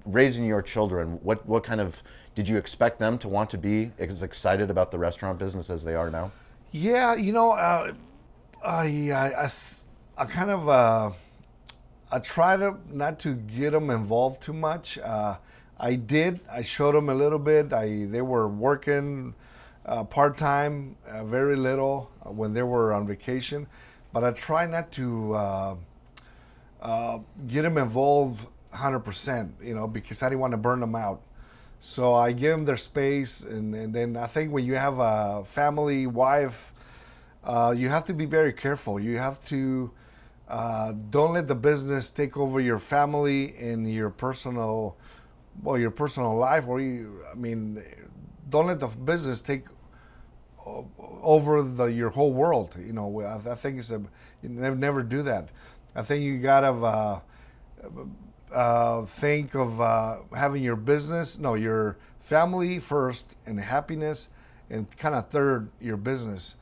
raising 0.05 0.45
your 0.45 0.61
children, 0.61 1.19
what, 1.23 1.47
what 1.47 1.64
kind 1.64 1.81
of 1.81 2.03
did 2.35 2.47
you 2.47 2.59
expect 2.59 2.99
them 2.99 3.17
to 3.19 3.29
want 3.29 3.49
to 3.50 3.59
be 3.59 3.91
as 3.99 4.23
excited 4.23 4.69
about 4.69 4.91
the 4.91 4.99
restaurant 4.99 5.38
business 5.38 5.71
as 5.71 5.83
they 5.83 5.95
are 5.95 6.11
now? 6.11 6.31
Yeah, 6.73 7.14
you 7.14 7.33
know, 7.33 7.53
uh, 7.53 7.95
I, 8.62 9.12
I, 9.12 9.45
I, 9.45 9.50
I, 10.19 10.25
kind 10.26 10.50
of 10.50 10.69
uh, 10.69 11.11
I 12.14 12.21
try 12.21 12.56
to 12.56 12.76
not 12.92 13.18
to 13.21 13.35
get 13.35 13.73
them 13.73 13.90
involved 13.90 14.40
too 14.40 14.52
much. 14.52 14.99
Uh, 14.99 15.37
I 15.80 15.97
did. 15.97 16.38
I 16.49 16.62
showed 16.62 16.94
them 16.94 17.09
a 17.09 17.14
little 17.14 17.40
bit. 17.40 17.73
I 17.73 18.06
they 18.09 18.23
were 18.23 18.47
working 18.47 19.35
uh, 19.85 20.04
part 20.04 20.38
time, 20.38 20.94
uh, 21.11 21.25
very 21.25 21.56
little 21.56 22.12
uh, 22.25 22.30
when 22.30 22.54
they 22.54 22.62
were 22.62 22.92
on 22.92 23.04
vacation, 23.09 23.66
but 24.12 24.23
I 24.23 24.30
try 24.30 24.64
not 24.64 24.92
to 24.92 25.35
uh, 25.35 25.75
uh, 26.80 27.18
get 27.49 27.62
them 27.62 27.78
involved 27.78 28.47
100%, 28.73 29.50
you 29.61 29.75
know, 29.75 29.88
because 29.88 30.23
I 30.23 30.28
didn't 30.28 30.40
want 30.40 30.52
to 30.52 30.56
burn 30.56 30.78
them 30.78 30.94
out. 30.94 31.21
So 31.80 32.14
I 32.14 32.30
give 32.30 32.52
them 32.52 32.64
their 32.64 32.76
space, 32.76 33.42
and, 33.42 33.75
and 33.75 33.92
then 33.92 34.16
I 34.16 34.28
think 34.28 34.52
when 34.52 34.64
you 34.64 34.76
have 34.76 35.00
a 35.00 35.44
family, 35.44 36.06
wife, 36.06 36.73
you 37.75 37.88
have 37.88 38.04
to 38.04 38.14
be 38.14 38.25
very 38.25 38.52
careful. 38.52 39.00
You 39.00 39.18
have 39.18 39.44
to 39.47 39.90
don't 40.49 41.33
let 41.35 41.49
the 41.49 41.55
business 41.55 42.11
take 42.11 42.37
over 42.37 42.61
your 42.61 42.79
family 42.79 43.55
and 43.57 43.91
your 43.93 44.11
personal, 44.11 44.97
well, 45.63 45.79
your 45.79 45.91
personal 45.91 46.37
life, 46.37 46.67
or 46.67 46.81
you, 46.81 47.25
I 47.31 47.35
mean, 47.35 47.83
don't 48.51 48.67
let 48.67 48.81
the 48.81 48.89
business 48.89 49.41
take 49.41 49.65
over 51.23 51.63
the 51.63 51.87
your 51.87 52.11
whole 52.11 52.33
world. 52.33 52.75
You 52.79 52.93
know, 52.93 53.21
I, 53.21 53.53
I 53.53 53.55
think 53.55 53.79
it's 53.79 53.91
a 53.91 54.03
you 54.43 54.49
never 54.49 54.77
never 54.77 55.03
do 55.03 55.23
that. 55.23 55.49
I 55.95 56.03
think 56.03 56.25
you 56.25 56.39
gotta 56.39 56.73
uh, 56.73 57.21
uh, 58.53 59.05
think 59.07 59.55
of 59.55 59.81
uh, 59.81 60.19
having 60.35 60.63
your 60.63 60.77
business, 60.77 61.39
no, 61.39 61.55
your 61.55 61.97
family 62.21 62.79
first, 62.79 63.37
and 63.47 63.61
happiness, 63.61 64.29
and 64.71 64.95
kind 64.97 65.15
of 65.15 65.29
third 65.29 65.71
your 65.81 65.97
business. 65.97 66.55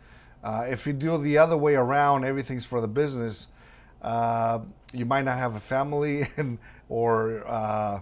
Uh, 0.43 0.67
if 0.69 0.87
you 0.87 0.93
do 0.93 1.17
the 1.19 1.39
other 1.39 1.57
way 1.57 1.75
around, 1.75 2.25
everything's 2.25 2.65
for 2.65 2.81
the 2.81 2.89
business. 2.89 3.47
Uh, 4.03 4.61
you 4.93 5.07
might 5.07 5.25
not 5.25 5.39
have 5.39 5.55
a 5.55 5.61
family, 5.61 6.27
and 6.37 6.59
or 6.89 7.47
uh, 7.47 8.01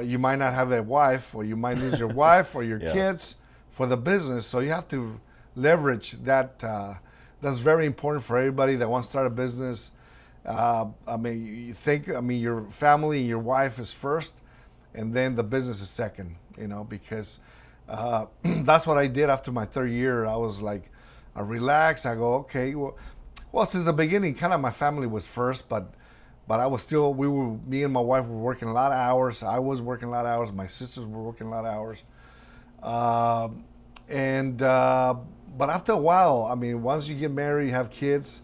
you 0.00 0.18
might 0.18 0.36
not 0.36 0.54
have 0.54 0.70
a 0.72 0.82
wife, 0.82 1.34
or 1.34 1.44
you 1.44 1.56
might 1.56 1.78
lose 1.78 1.98
your 1.98 2.08
wife 2.24 2.54
or 2.54 2.62
your 2.62 2.80
yeah. 2.80 2.92
kids 2.92 3.36
for 3.70 3.86
the 3.86 3.96
business. 3.96 4.46
So 4.46 4.60
you 4.60 4.70
have 4.70 4.88
to 4.88 5.18
leverage 5.56 6.12
that. 6.24 6.62
Uh, 6.62 6.94
that's 7.40 7.58
very 7.58 7.86
important 7.86 8.24
for 8.24 8.38
everybody 8.38 8.76
that 8.76 8.88
wants 8.88 9.08
to 9.08 9.12
start 9.12 9.26
a 9.26 9.30
business. 9.30 9.90
Uh, 10.46 10.86
I 11.06 11.16
mean, 11.16 11.66
you 11.66 11.72
think, 11.72 12.08
I 12.08 12.20
mean, 12.20 12.40
your 12.40 12.62
family 12.70 13.18
and 13.18 13.28
your 13.28 13.40
wife 13.40 13.78
is 13.78 13.92
first, 13.92 14.34
and 14.94 15.12
then 15.12 15.34
the 15.34 15.42
business 15.42 15.80
is 15.80 15.88
second, 15.88 16.36
you 16.56 16.68
know, 16.68 16.84
because 16.84 17.40
uh, 17.88 18.26
that's 18.42 18.86
what 18.86 18.96
I 18.96 19.08
did 19.08 19.28
after 19.28 19.50
my 19.50 19.64
third 19.64 19.90
year. 19.90 20.24
I 20.24 20.36
was 20.36 20.60
like, 20.60 20.90
I 21.34 21.40
relaxed. 21.40 22.06
I 22.06 22.14
go, 22.14 22.34
okay, 22.34 22.74
well, 22.74 22.96
well, 23.52 23.66
since 23.66 23.84
the 23.84 23.92
beginning, 23.92 24.34
kind 24.34 24.52
of 24.52 24.60
my 24.60 24.70
family 24.70 25.06
was 25.06 25.26
first, 25.26 25.68
but 25.68 25.92
but 26.48 26.58
I 26.58 26.66
was 26.66 26.82
still, 26.82 27.14
we 27.14 27.28
were, 27.28 27.56
me 27.66 27.84
and 27.84 27.92
my 27.92 28.00
wife 28.00 28.26
were 28.26 28.36
working 28.36 28.68
a 28.68 28.72
lot 28.72 28.90
of 28.90 28.98
hours. 28.98 29.44
I 29.44 29.60
was 29.60 29.80
working 29.80 30.08
a 30.08 30.10
lot 30.10 30.26
of 30.26 30.32
hours. 30.32 30.52
My 30.52 30.66
sisters 30.66 31.06
were 31.06 31.22
working 31.22 31.46
a 31.46 31.50
lot 31.50 31.64
of 31.64 31.72
hours. 31.72 32.02
Um, 32.82 33.64
and 34.08 34.60
uh, 34.60 35.14
but 35.56 35.70
after 35.70 35.92
a 35.92 35.96
while, 35.96 36.48
I 36.50 36.56
mean, 36.56 36.82
once 36.82 37.06
you 37.06 37.14
get 37.14 37.30
married, 37.30 37.66
you 37.66 37.72
have 37.72 37.90
kids, 37.90 38.42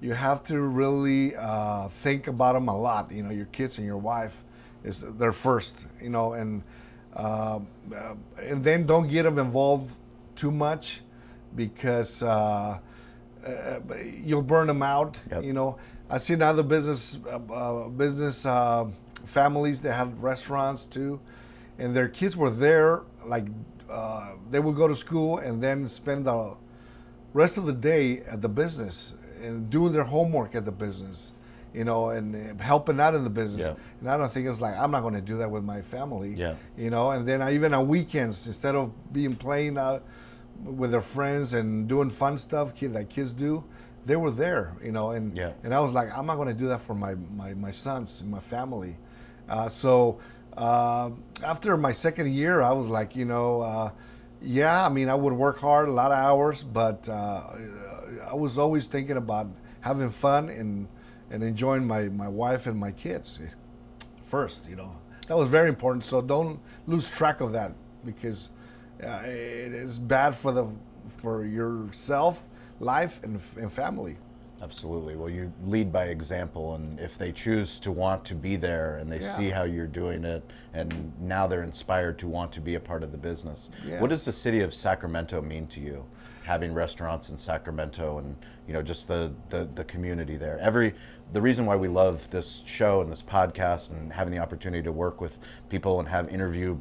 you 0.00 0.12
have 0.12 0.44
to 0.44 0.60
really 0.60 1.34
uh, 1.34 1.88
think 1.88 2.28
about 2.28 2.52
them 2.52 2.68
a 2.68 2.78
lot. 2.78 3.10
You 3.10 3.24
know, 3.24 3.30
your 3.30 3.46
kids 3.46 3.78
and 3.78 3.86
your 3.86 3.98
wife 3.98 4.44
is 4.84 5.00
their 5.00 5.32
first. 5.32 5.86
You 6.00 6.10
know, 6.10 6.34
and 6.34 6.62
uh, 7.14 7.58
and 8.38 8.62
then 8.62 8.86
don't 8.86 9.08
get 9.08 9.24
them 9.24 9.38
involved 9.38 9.92
too 10.36 10.52
much 10.52 11.00
because 11.56 12.22
uh, 13.46 13.50
uh, 13.50 13.80
you'll 14.24 14.42
burn 14.42 14.66
them 14.66 14.82
out. 14.82 15.18
Yep. 15.30 15.44
You 15.44 15.52
know, 15.52 15.78
I've 16.08 16.22
seen 16.22 16.42
other 16.42 16.62
business 16.62 17.18
uh, 17.28 17.88
business 17.88 18.46
families 19.24 19.80
that 19.80 19.92
have 19.92 20.22
restaurants 20.22 20.86
too, 20.86 21.20
and 21.78 21.94
their 21.94 22.08
kids 22.08 22.36
were 22.36 22.50
there 22.50 23.02
like 23.24 23.46
uh, 23.88 24.32
they 24.50 24.58
would 24.58 24.76
go 24.76 24.88
to 24.88 24.96
school 24.96 25.38
and 25.38 25.62
then 25.62 25.86
spend 25.88 26.26
the 26.26 26.56
rest 27.34 27.56
of 27.56 27.66
the 27.66 27.72
day 27.72 28.20
at 28.20 28.40
the 28.40 28.48
business 28.48 29.14
and 29.40 29.70
doing 29.70 29.92
their 29.92 30.04
homework 30.04 30.54
at 30.54 30.64
the 30.64 30.72
business, 30.72 31.32
you 31.74 31.84
know, 31.84 32.10
and 32.10 32.60
helping 32.60 33.00
out 33.00 33.14
in 33.14 33.24
the 33.24 33.30
business. 33.30 33.76
And 34.00 34.08
I 34.10 34.16
don't 34.16 34.32
think 34.32 34.46
it's 34.46 34.60
like 34.60 34.76
I'm 34.76 34.90
not 34.90 35.02
going 35.02 35.14
to 35.14 35.20
do 35.20 35.38
that 35.38 35.50
with 35.50 35.64
my 35.64 35.82
family. 35.82 36.34
Yeah. 36.36 36.54
You 36.76 36.90
know, 36.90 37.10
and 37.10 37.26
then 37.26 37.42
I, 37.42 37.54
even 37.54 37.74
on 37.74 37.88
weekends, 37.88 38.46
instead 38.46 38.74
of 38.74 38.92
being 39.12 39.34
playing 39.34 39.78
out 39.78 40.04
with 40.64 40.90
their 40.90 41.00
friends 41.00 41.54
and 41.54 41.88
doing 41.88 42.10
fun 42.10 42.38
stuff 42.38 42.74
kid, 42.74 42.94
that 42.94 43.08
kids 43.08 43.32
do, 43.32 43.64
they 44.06 44.16
were 44.16 44.30
there. 44.30 44.74
You 44.82 44.92
know, 44.92 45.10
and 45.10 45.36
yeah. 45.36 45.52
and 45.64 45.74
I 45.74 45.80
was 45.80 45.92
like, 45.92 46.08
I'm 46.16 46.26
not 46.26 46.36
going 46.36 46.48
to 46.48 46.54
do 46.54 46.68
that 46.68 46.80
for 46.80 46.94
my 46.94 47.14
my 47.36 47.54
my 47.54 47.70
sons 47.70 48.20
and 48.20 48.30
my 48.30 48.40
family. 48.40 48.96
Uh, 49.48 49.68
so 49.68 50.18
uh, 50.56 51.10
after 51.42 51.76
my 51.76 51.92
second 51.92 52.32
year, 52.32 52.62
I 52.62 52.72
was 52.72 52.86
like, 52.86 53.16
you 53.16 53.24
know, 53.24 53.60
uh, 53.60 53.90
yeah, 54.40 54.84
I 54.84 54.88
mean, 54.88 55.08
I 55.08 55.14
would 55.14 55.32
work 55.32 55.58
hard, 55.58 55.88
a 55.88 55.92
lot 55.92 56.10
of 56.10 56.18
hours, 56.18 56.62
but 56.62 57.08
uh, 57.08 57.44
I 58.28 58.34
was 58.34 58.58
always 58.58 58.86
thinking 58.86 59.16
about 59.16 59.48
having 59.80 60.10
fun 60.10 60.48
and 60.48 60.88
and 61.30 61.42
enjoying 61.42 61.86
my, 61.86 62.02
my 62.10 62.28
wife 62.28 62.66
and 62.66 62.78
my 62.78 62.92
kids 62.92 63.38
first. 64.20 64.68
You 64.68 64.76
know, 64.76 64.92
that 65.28 65.36
was 65.36 65.48
very 65.48 65.68
important. 65.68 66.04
So 66.04 66.20
don't 66.20 66.60
lose 66.86 67.08
track 67.08 67.40
of 67.40 67.52
that 67.52 67.72
because 68.04 68.50
uh, 69.04 69.22
it 69.24 69.72
is 69.72 69.98
bad 69.98 70.34
for 70.34 70.52
the 70.52 70.66
for 71.18 71.44
yourself, 71.44 72.44
life, 72.80 73.20
and, 73.22 73.40
and 73.56 73.72
family. 73.72 74.16
Absolutely. 74.62 75.16
Well, 75.16 75.28
you 75.28 75.52
lead 75.64 75.92
by 75.92 76.04
example, 76.04 76.76
and 76.76 76.98
if 77.00 77.18
they 77.18 77.32
choose 77.32 77.80
to 77.80 77.90
want 77.90 78.24
to 78.26 78.36
be 78.36 78.54
there 78.54 78.98
and 78.98 79.10
they 79.10 79.18
yeah. 79.18 79.36
see 79.36 79.50
how 79.50 79.64
you're 79.64 79.88
doing 79.88 80.24
it, 80.24 80.48
and 80.72 81.12
now 81.20 81.48
they're 81.48 81.64
inspired 81.64 82.16
to 82.20 82.28
want 82.28 82.52
to 82.52 82.60
be 82.60 82.76
a 82.76 82.80
part 82.80 83.02
of 83.02 83.10
the 83.10 83.18
business. 83.18 83.70
Yes. 83.84 84.00
What 84.00 84.10
does 84.10 84.22
the 84.22 84.32
city 84.32 84.60
of 84.60 84.72
Sacramento 84.72 85.42
mean 85.42 85.66
to 85.68 85.80
you? 85.80 86.04
Having 86.44 86.74
restaurants 86.74 87.28
in 87.28 87.38
Sacramento, 87.38 88.18
and 88.18 88.36
you 88.68 88.72
know, 88.72 88.82
just 88.82 89.08
the, 89.08 89.32
the 89.48 89.68
the 89.74 89.84
community 89.84 90.36
there. 90.36 90.58
Every 90.60 90.94
the 91.32 91.42
reason 91.42 91.66
why 91.66 91.76
we 91.76 91.88
love 91.88 92.30
this 92.30 92.62
show 92.64 93.00
and 93.00 93.10
this 93.10 93.22
podcast, 93.22 93.90
and 93.90 94.12
having 94.12 94.32
the 94.32 94.38
opportunity 94.38 94.82
to 94.82 94.92
work 94.92 95.20
with 95.20 95.38
people 95.70 95.98
and 95.98 96.08
have 96.08 96.28
interview 96.28 96.78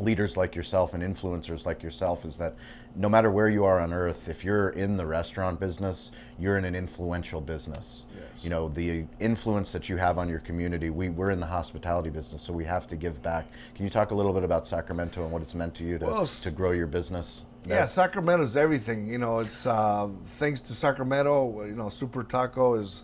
leaders 0.00 0.36
like 0.36 0.54
yourself 0.54 0.94
and 0.94 1.02
influencers 1.02 1.66
like 1.66 1.82
yourself 1.82 2.24
is 2.24 2.36
that 2.38 2.54
no 2.96 3.08
matter 3.08 3.30
where 3.30 3.48
you 3.48 3.64
are 3.64 3.78
on 3.80 3.92
earth, 3.92 4.28
if 4.28 4.44
you're 4.44 4.70
in 4.70 4.96
the 4.96 5.06
restaurant 5.06 5.60
business, 5.60 6.10
you're 6.38 6.58
in 6.58 6.64
an 6.64 6.74
influential 6.74 7.40
business. 7.40 8.06
Yes. 8.12 8.44
You 8.44 8.50
know, 8.50 8.68
the 8.68 9.04
influence 9.20 9.70
that 9.72 9.88
you 9.88 9.96
have 9.96 10.18
on 10.18 10.28
your 10.28 10.40
community, 10.40 10.90
we, 10.90 11.08
we're 11.08 11.30
in 11.30 11.38
the 11.38 11.46
hospitality 11.46 12.10
business, 12.10 12.42
so 12.42 12.52
we 12.52 12.64
have 12.64 12.86
to 12.88 12.96
give 12.96 13.22
back. 13.22 13.46
Can 13.74 13.84
you 13.84 13.90
talk 13.90 14.10
a 14.10 14.14
little 14.14 14.32
bit 14.32 14.42
about 14.42 14.66
Sacramento 14.66 15.22
and 15.22 15.30
what 15.30 15.42
it's 15.42 15.54
meant 15.54 15.74
to 15.76 15.84
you 15.84 15.98
to, 15.98 16.06
well, 16.06 16.26
to 16.26 16.50
grow 16.50 16.72
your 16.72 16.88
business? 16.88 17.44
There? 17.64 17.78
Yeah, 17.78 17.84
Sacramento 17.84 18.44
is 18.44 18.56
everything. 18.56 19.08
You 19.08 19.18
know, 19.18 19.40
it's 19.40 19.66
uh, 19.66 20.08
thanks 20.38 20.60
to 20.62 20.72
Sacramento, 20.72 21.64
you 21.64 21.74
know, 21.74 21.90
Super 21.90 22.24
Taco 22.24 22.74
is 22.74 23.02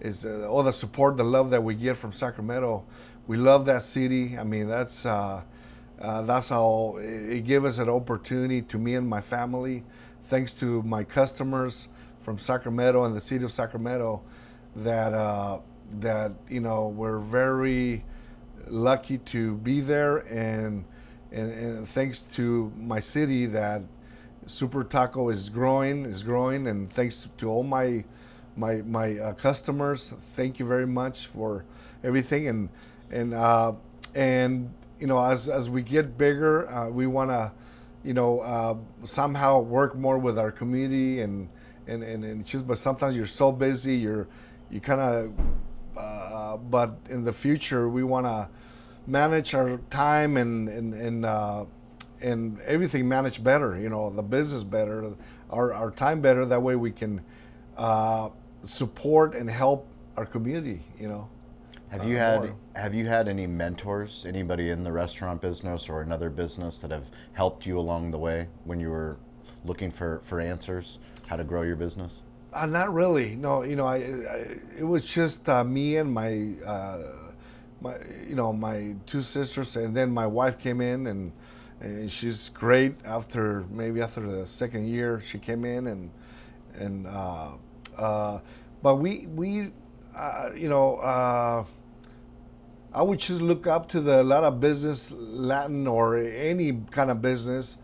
is 0.00 0.26
uh, 0.26 0.46
all 0.50 0.62
the 0.62 0.72
support, 0.72 1.16
the 1.16 1.24
love 1.24 1.50
that 1.50 1.62
we 1.62 1.74
get 1.74 1.96
from 1.96 2.12
Sacramento. 2.12 2.84
We 3.26 3.36
love 3.38 3.64
that 3.66 3.82
city. 3.82 4.36
I 4.36 4.44
mean, 4.44 4.68
that's 4.68 5.06
uh, 5.06 5.42
uh, 6.00 6.22
that's 6.22 6.48
how 6.48 6.96
it 6.98 7.44
gave 7.44 7.64
us 7.64 7.78
an 7.78 7.88
opportunity 7.88 8.62
to 8.62 8.78
me 8.78 8.94
and 8.94 9.08
my 9.08 9.20
family, 9.20 9.84
thanks 10.24 10.52
to 10.54 10.82
my 10.82 11.04
customers 11.04 11.88
from 12.22 12.38
Sacramento 12.38 13.04
and 13.04 13.14
the 13.14 13.20
city 13.20 13.44
of 13.44 13.52
Sacramento, 13.52 14.22
that 14.76 15.12
uh, 15.12 15.58
that 16.00 16.32
you 16.48 16.60
know 16.60 16.88
we're 16.88 17.18
very 17.18 18.04
lucky 18.66 19.18
to 19.18 19.56
be 19.56 19.80
there, 19.80 20.18
and, 20.18 20.84
and, 21.32 21.52
and 21.52 21.88
thanks 21.88 22.22
to 22.22 22.72
my 22.76 22.98
city 22.98 23.46
that 23.46 23.82
Super 24.46 24.84
Taco 24.84 25.28
is 25.28 25.48
growing, 25.48 26.06
is 26.06 26.22
growing, 26.22 26.66
and 26.66 26.90
thanks 26.90 27.28
to 27.38 27.48
all 27.48 27.62
my 27.62 28.04
my 28.56 28.76
my 28.82 29.18
uh, 29.18 29.32
customers, 29.34 30.12
thank 30.36 30.58
you 30.58 30.66
very 30.66 30.86
much 30.86 31.26
for 31.26 31.64
everything, 32.02 32.48
and 32.48 32.68
and 33.10 33.34
uh, 33.34 33.72
and 34.14 34.72
you 35.00 35.06
know, 35.06 35.22
as 35.22 35.48
as 35.48 35.68
we 35.68 35.82
get 35.82 36.16
bigger, 36.16 36.70
uh, 36.70 36.88
we 36.88 37.06
want 37.06 37.30
to, 37.30 37.52
you 38.04 38.14
know, 38.14 38.40
uh, 38.40 38.76
somehow 39.04 39.60
work 39.60 39.96
more 39.96 40.18
with 40.18 40.38
our 40.38 40.50
community 40.50 41.20
and 41.20 41.48
and 41.86 42.02
and, 42.02 42.24
and 42.24 42.46
just. 42.46 42.66
But 42.66 42.78
sometimes 42.78 43.16
you're 43.16 43.26
so 43.26 43.52
busy, 43.52 43.96
you're 43.96 44.28
you 44.70 44.80
kind 44.80 45.00
of. 45.00 45.32
Uh, 45.96 46.56
but 46.56 46.96
in 47.08 47.24
the 47.24 47.32
future, 47.32 47.88
we 47.88 48.02
want 48.02 48.26
to 48.26 48.48
manage 49.06 49.54
our 49.54 49.78
time 49.90 50.36
and 50.36 50.68
and 50.68 50.94
and 50.94 51.24
uh, 51.24 51.64
and 52.20 52.60
everything 52.62 53.08
managed 53.08 53.44
better. 53.44 53.78
You 53.78 53.88
know, 53.88 54.10
the 54.10 54.22
business 54.22 54.62
better, 54.62 55.12
our 55.50 55.72
our 55.72 55.90
time 55.90 56.20
better. 56.20 56.46
That 56.46 56.62
way, 56.62 56.76
we 56.76 56.90
can 56.90 57.20
uh, 57.76 58.30
support 58.64 59.34
and 59.34 59.50
help 59.50 59.88
our 60.16 60.26
community. 60.26 60.82
You 60.98 61.08
know. 61.08 61.28
Have 61.94 62.08
you 62.08 62.16
had 62.16 62.40
more. 62.40 62.56
have 62.74 62.92
you 62.92 63.06
had 63.06 63.28
any 63.28 63.46
mentors, 63.46 64.26
anybody 64.26 64.70
in 64.70 64.82
the 64.82 64.90
restaurant 64.90 65.40
business 65.40 65.88
or 65.88 66.00
another 66.00 66.28
business 66.28 66.78
that 66.78 66.90
have 66.90 67.08
helped 67.34 67.66
you 67.66 67.78
along 67.78 68.10
the 68.10 68.18
way 68.18 68.48
when 68.64 68.80
you 68.80 68.90
were 68.90 69.16
looking 69.64 69.92
for, 69.92 70.20
for 70.24 70.40
answers 70.40 70.98
how 71.28 71.36
to 71.36 71.44
grow 71.44 71.62
your 71.62 71.76
business? 71.76 72.22
Uh, 72.52 72.66
not 72.66 72.92
really. 72.92 73.36
No, 73.36 73.62
you 73.62 73.76
know, 73.76 73.86
I, 73.86 73.96
I 73.96 74.58
it 74.76 74.82
was 74.82 75.06
just 75.06 75.48
uh, 75.48 75.62
me 75.62 75.98
and 75.98 76.12
my 76.12 76.48
uh, 76.66 76.98
my 77.80 77.94
you 78.28 78.34
know 78.34 78.52
my 78.52 78.96
two 79.06 79.22
sisters, 79.22 79.76
and 79.76 79.96
then 79.96 80.10
my 80.10 80.26
wife 80.26 80.58
came 80.58 80.80
in 80.80 81.06
and. 81.06 81.32
And 81.80 82.10
she's 82.10 82.48
great. 82.50 82.94
After 83.04 83.64
maybe 83.68 84.00
after 84.00 84.20
the 84.20 84.46
second 84.46 84.86
year, 84.86 85.20
she 85.22 85.38
came 85.38 85.66
in 85.66 85.88
and 85.88 86.10
and 86.78 87.06
uh, 87.06 87.50
uh, 87.98 88.40
but 88.80 88.96
we 88.96 89.26
we 89.26 89.72
uh, 90.16 90.50
you 90.56 90.68
know 90.68 91.66
I 92.94 93.02
would 93.02 93.18
just 93.18 93.42
look 93.42 93.66
up 93.66 93.88
to 93.88 94.00
the 94.00 94.22
a 94.22 94.22
lot 94.22 94.44
of 94.44 94.60
business, 94.60 95.10
Latin 95.12 95.86
or 95.86 96.16
any 96.16 96.80
kind 96.92 97.10
of 97.10 97.20
business, 97.20 97.76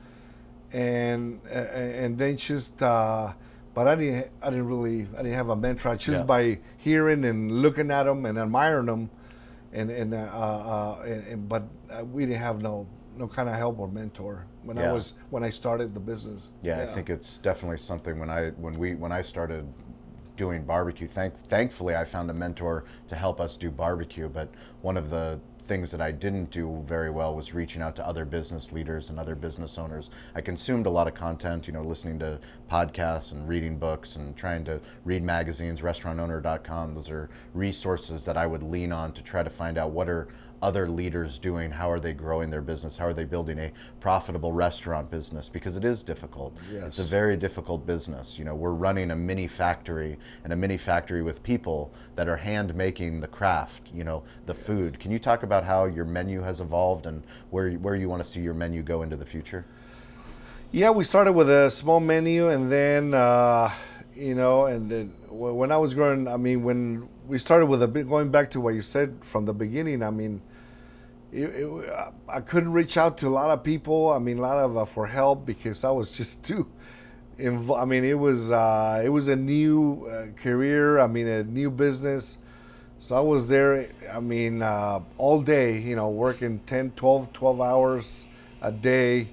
and 0.73 1.41
and 1.47 2.17
then 2.17 2.37
just. 2.37 2.81
Uh, 2.81 3.33
but 3.75 3.87
I 3.89 3.95
didn't. 3.95 4.31
I 4.43 4.51
didn't 4.51 4.67
really. 4.67 5.09
I 5.17 5.23
didn't 5.23 5.37
have 5.37 5.49
a 5.49 5.57
mentor. 5.57 5.97
Just 5.97 6.21
yeah. 6.21 6.25
by 6.25 6.59
hearing 6.77 7.25
and 7.25 7.63
looking 7.63 7.91
at 7.91 8.05
them 8.05 8.25
and 8.27 8.39
admiring 8.39 8.87
them, 8.87 9.11
and 9.73 9.91
and, 9.91 10.15
uh, 10.15 10.19
uh, 10.19 11.03
and, 11.05 11.27
and 11.27 11.49
but 11.49 11.65
uh, 11.91 12.05
we 12.05 12.27
didn't 12.27 12.43
have 12.43 12.63
no 12.63 12.87
no 13.17 13.27
kind 13.27 13.49
of 13.49 13.57
help 13.57 13.79
or 13.79 13.89
mentor 13.89 14.47
when 14.63 14.77
yeah. 14.77 14.91
I 14.91 14.93
was 14.93 15.15
when 15.31 15.43
I 15.43 15.51
started 15.51 15.95
the 15.95 16.01
business. 16.01 16.51
Yeah, 16.63 16.79
yeah, 16.79 16.91
I 16.91 16.95
think 16.95 17.11
it's 17.11 17.39
definitely 17.39 17.79
something 17.79 18.19
when 18.19 18.31
I 18.31 18.51
when 18.51 18.75
we 18.75 18.95
when 18.95 19.13
I 19.13 19.23
started 19.23 19.67
doing 20.41 20.65
barbecue. 20.65 21.07
Thank, 21.07 21.35
thankfully, 21.49 21.95
I 21.95 22.07
found 22.07 22.31
a 22.31 22.33
mentor 22.33 22.85
to 23.09 23.15
help 23.15 23.43
us 23.43 23.59
do 23.59 23.71
barbecue. 23.71 24.27
But 24.27 24.49
one 24.81 24.97
of 24.97 25.11
the 25.11 25.39
things 25.67 25.91
that 25.91 26.01
I 26.01 26.13
didn't 26.13 26.51
do 26.51 26.83
very 26.87 27.11
well 27.11 27.37
was 27.37 27.53
reaching 27.53 27.83
out 27.83 27.95
to 27.97 28.07
other 28.07 28.25
business 28.25 28.73
leaders 28.73 29.11
and 29.11 29.21
other 29.21 29.35
business 29.35 29.77
owners. 29.77 30.09
I 30.35 30.41
consumed 30.41 30.87
a 30.87 30.91
lot 30.91 31.07
of 31.09 31.13
content, 31.13 31.67
you 31.67 31.75
know, 31.75 31.83
listening 31.83 32.19
to 32.21 32.41
podcasts 32.73 33.33
and 33.33 33.47
reading 33.47 33.77
books 33.77 34.17
and 34.17 34.35
trying 34.35 34.65
to 34.65 34.81
read 35.05 35.23
magazines, 35.23 35.83
restaurantowner.com. 35.83 36.95
Those 36.95 37.11
are 37.11 37.29
resources 37.53 38.25
that 38.25 38.39
I 38.39 38.47
would 38.47 38.63
lean 38.63 38.93
on 38.93 39.13
to 39.13 39.23
try 39.23 39.43
to 39.43 39.51
find 39.51 39.77
out 39.77 39.91
what 39.91 40.09
are 40.09 40.29
other 40.63 40.89
leaders 40.89 41.39
doing? 41.39 41.71
How 41.71 41.91
are 41.91 42.01
they 42.01 42.13
growing 42.13 42.51
their 42.51 42.61
business? 42.61 42.97
How 42.97 43.07
are 43.07 43.13
they 43.13 43.25
building 43.25 43.59
a 43.59 43.73
profitable 44.01 44.53
restaurant 44.53 45.11
business? 45.11 45.49
Because 45.49 45.77
it 45.77 45.85
is 45.85 46.03
difficult. 46.03 46.57
Yes. 46.73 46.85
It's 46.87 46.99
a 46.99 47.05
very 47.05 47.37
difficult 47.37 47.87
business. 47.87 48.39
You 48.39 48.45
know, 48.45 48.55
we're 48.55 48.73
running 48.73 49.11
a 49.11 49.17
mini 49.17 49.47
factory 49.47 50.19
and 50.45 50.53
a 50.53 50.57
mini 50.57 50.77
factory 50.77 51.23
with 51.23 51.43
people 51.43 51.93
that 52.17 52.29
are 52.29 52.37
hand 52.37 52.75
making 52.75 53.21
the 53.21 53.29
craft, 53.29 53.89
you 53.95 54.05
know, 54.05 54.23
the 54.47 54.55
yes. 54.55 54.67
food. 54.67 55.01
Can 55.01 55.11
you 55.11 55.19
talk 55.19 55.43
about 55.43 55.65
how 55.65 55.87
your 55.87 56.05
menu 56.05 56.43
has 56.43 56.61
evolved 56.61 57.07
and 57.07 57.23
where, 57.51 57.73
where 57.73 57.97
you 57.97 58.09
want 58.09 58.23
to 58.23 58.29
see 58.29 58.41
your 58.41 58.55
menu 58.55 58.83
go 58.83 59.03
into 59.03 59.17
the 59.17 59.27
future? 59.27 59.65
Yeah, 60.73 60.91
we 60.91 61.05
started 61.05 61.33
with 61.33 61.51
a 61.51 61.71
small 61.71 61.99
menu 61.99 62.51
and 62.51 62.71
then, 62.71 63.15
uh, 63.15 63.73
you 64.15 64.35
know, 64.35 64.67
and 64.67 64.91
then 64.91 65.09
when 65.29 65.73
I 65.73 65.79
was 65.79 65.95
growing, 65.95 66.29
I 66.29 66.37
mean, 66.37 66.63
when 66.63 67.09
we 67.27 67.39
started 67.39 67.67
with 67.67 67.83
a 67.83 67.89
bit, 67.89 68.09
going 68.09 68.31
back 68.31 68.51
to 68.51 68.61
what 68.61 68.75
you 68.75 68.83
said 68.83 69.17
from 69.21 69.47
the 69.47 69.55
beginning, 69.55 70.03
I 70.03 70.11
mean, 70.11 70.43
it, 71.33 71.45
it, 71.45 71.93
I 72.29 72.41
couldn't 72.41 72.73
reach 72.73 72.97
out 72.97 73.19
to 73.19 73.29
a 73.29 73.31
lot 73.31 73.51
of 73.51 73.63
people. 73.63 74.11
I 74.11 74.19
mean, 74.19 74.39
a 74.39 74.43
lot 74.43 74.59
of 74.59 74.77
uh, 74.77 74.85
for 74.85 75.07
help 75.07 75.47
because 75.47 75.85
I 75.85 75.91
was 75.91 76.11
just 76.11 76.45
too. 76.51 76.67
Inv- 77.39 77.81
I 77.81 77.85
mean, 77.85 78.05
it 78.05 78.19
was 78.19 78.51
uh, 78.51 79.03
it 79.05 79.09
was 79.09 79.29
a 79.29 79.37
new 79.37 80.07
uh, 80.07 80.41
career. 80.41 80.99
I 80.99 81.07
mean, 81.07 81.27
a 81.27 81.45
new 81.45 81.71
business. 81.71 82.39
So 82.99 83.17
I 83.17 83.21
was 83.21 83.49
there. 83.49 83.91
I 84.13 84.21
mean, 84.21 84.63
uh, 84.63 85.01
all 85.19 85.41
day. 85.41 85.79
You 85.79 85.97
know, 85.97 86.11
working 86.11 86.61
10, 86.67 86.93
12, 86.93 87.33
12 87.33 87.61
hours 87.61 88.25
a 88.61 88.73
day, 88.73 89.29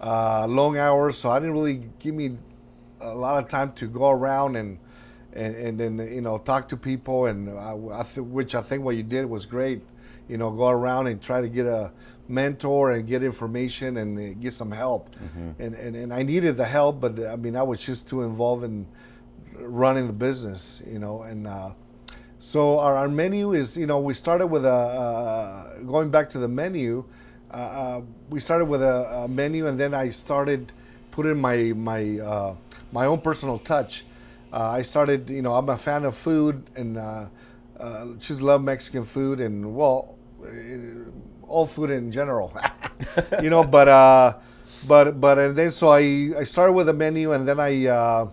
uh, 0.00 0.46
long 0.46 0.76
hours. 0.76 1.18
So 1.18 1.30
I 1.30 1.38
didn't 1.38 1.54
really 1.54 1.88
give 1.98 2.14
me 2.14 2.36
a 3.00 3.14
lot 3.14 3.42
of 3.42 3.48
time 3.48 3.72
to 3.74 3.86
go 3.86 4.10
around 4.10 4.56
and 4.56 4.78
and, 5.32 5.54
and 5.54 5.78
then 5.78 5.98
you 6.14 6.20
know 6.20 6.38
talk 6.38 6.68
to 6.70 6.76
people 6.76 7.26
and 7.26 7.50
I, 7.50 7.76
I 7.92 8.02
th- 8.02 8.26
which 8.26 8.54
I 8.54 8.62
think 8.62 8.84
what 8.84 8.96
you 8.96 9.02
did 9.02 9.26
was 9.26 9.44
great 9.44 9.82
you 10.28 10.36
know, 10.36 10.50
go 10.50 10.68
around 10.68 11.06
and 11.06 11.20
try 11.22 11.40
to 11.40 11.48
get 11.48 11.66
a 11.66 11.92
mentor 12.28 12.92
and 12.92 13.06
get 13.06 13.22
information 13.22 13.98
and 13.98 14.18
uh, 14.18 14.34
get 14.40 14.52
some 14.52 14.70
help. 14.70 15.14
Mm-hmm. 15.14 15.62
And, 15.62 15.74
and, 15.74 15.96
and 15.96 16.14
I 16.14 16.22
needed 16.22 16.56
the 16.56 16.64
help, 16.64 17.00
but 17.00 17.18
I 17.24 17.36
mean, 17.36 17.56
I 17.56 17.62
was 17.62 17.80
just 17.80 18.08
too 18.08 18.22
involved 18.22 18.64
in 18.64 18.86
running 19.54 20.06
the 20.06 20.12
business, 20.12 20.82
you 20.86 20.98
know, 20.98 21.22
and 21.22 21.46
uh, 21.46 21.70
so 22.38 22.78
our, 22.78 22.96
our 22.96 23.08
menu 23.08 23.52
is, 23.52 23.76
you 23.76 23.86
know, 23.86 23.98
we 23.98 24.14
started 24.14 24.48
with 24.48 24.64
a, 24.64 24.68
uh, 24.68 25.78
going 25.80 26.10
back 26.10 26.28
to 26.30 26.38
the 26.38 26.48
menu, 26.48 27.04
uh, 27.52 27.56
uh, 27.56 28.00
we 28.28 28.40
started 28.40 28.66
with 28.66 28.82
a, 28.82 29.24
a, 29.24 29.28
menu 29.28 29.66
and 29.66 29.78
then 29.78 29.94
I 29.94 30.10
started 30.10 30.72
putting 31.10 31.40
my, 31.40 31.72
my, 31.74 32.18
uh, 32.18 32.54
my 32.92 33.06
own 33.06 33.20
personal 33.20 33.58
touch. 33.58 34.04
I 34.52 34.80
started, 34.82 35.28
you 35.28 35.42
know, 35.42 35.54
I'm 35.54 35.68
a 35.68 35.76
fan 35.76 36.04
of 36.04 36.16
food 36.16 36.70
and 36.76 36.96
just 38.18 38.40
love 38.40 38.62
Mexican 38.62 39.04
food 39.04 39.38
and 39.38 39.76
well, 39.76 40.15
uh, 40.15 40.15
all 41.48 41.66
food 41.66 41.90
in 41.90 42.10
general, 42.10 42.52
you 43.42 43.50
know. 43.50 43.64
But 43.64 43.88
uh, 43.88 44.34
but 44.86 45.20
but 45.20 45.38
and 45.38 45.56
then 45.56 45.70
so 45.70 45.88
I 45.88 46.32
I 46.38 46.44
started 46.44 46.72
with 46.72 46.88
a 46.88 46.92
menu 46.92 47.32
and 47.32 47.46
then 47.46 47.60
I 47.60 47.86
uh, 47.86 48.28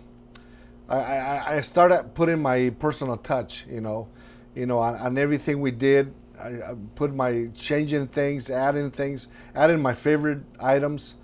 I, 0.90 1.58
I 1.58 1.62
started 1.62 2.14
putting 2.14 2.42
my 2.42 2.70
personal 2.80 3.18
touch, 3.18 3.66
you 3.70 3.82
know, 3.82 4.08
you 4.56 4.66
know 4.66 4.80
on, 4.80 4.96
on 4.96 5.18
everything 5.18 5.62
we 5.62 5.72
did. 5.72 6.14
I, 6.40 6.48
I, 6.48 6.76
put 6.96 7.14
my 7.14 7.50
changing 7.56 8.08
things, 8.08 8.50
adding 8.50 8.92
things, 8.92 9.28
adding 9.56 9.82
my 9.82 9.94
favorite 9.94 10.42
items, 10.60 11.16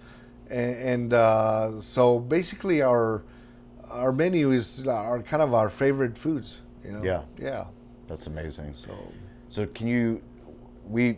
and, 0.49 0.75
and 0.75 1.13
uh, 1.13 1.81
so 1.81 2.19
basically 2.19 2.81
our 2.81 3.23
our 3.89 4.11
menu 4.11 4.51
is 4.51 4.87
our 4.87 5.21
kind 5.21 5.41
of 5.41 5.53
our 5.53 5.69
favorite 5.69 6.17
foods. 6.17 6.59
You 6.83 6.91
know? 6.93 7.03
Yeah. 7.03 7.23
Yeah. 7.39 7.65
That's 8.07 8.27
amazing. 8.27 8.73
So, 8.73 8.97
so 9.49 9.65
can 9.67 9.87
you 9.87 10.21
we 10.89 11.17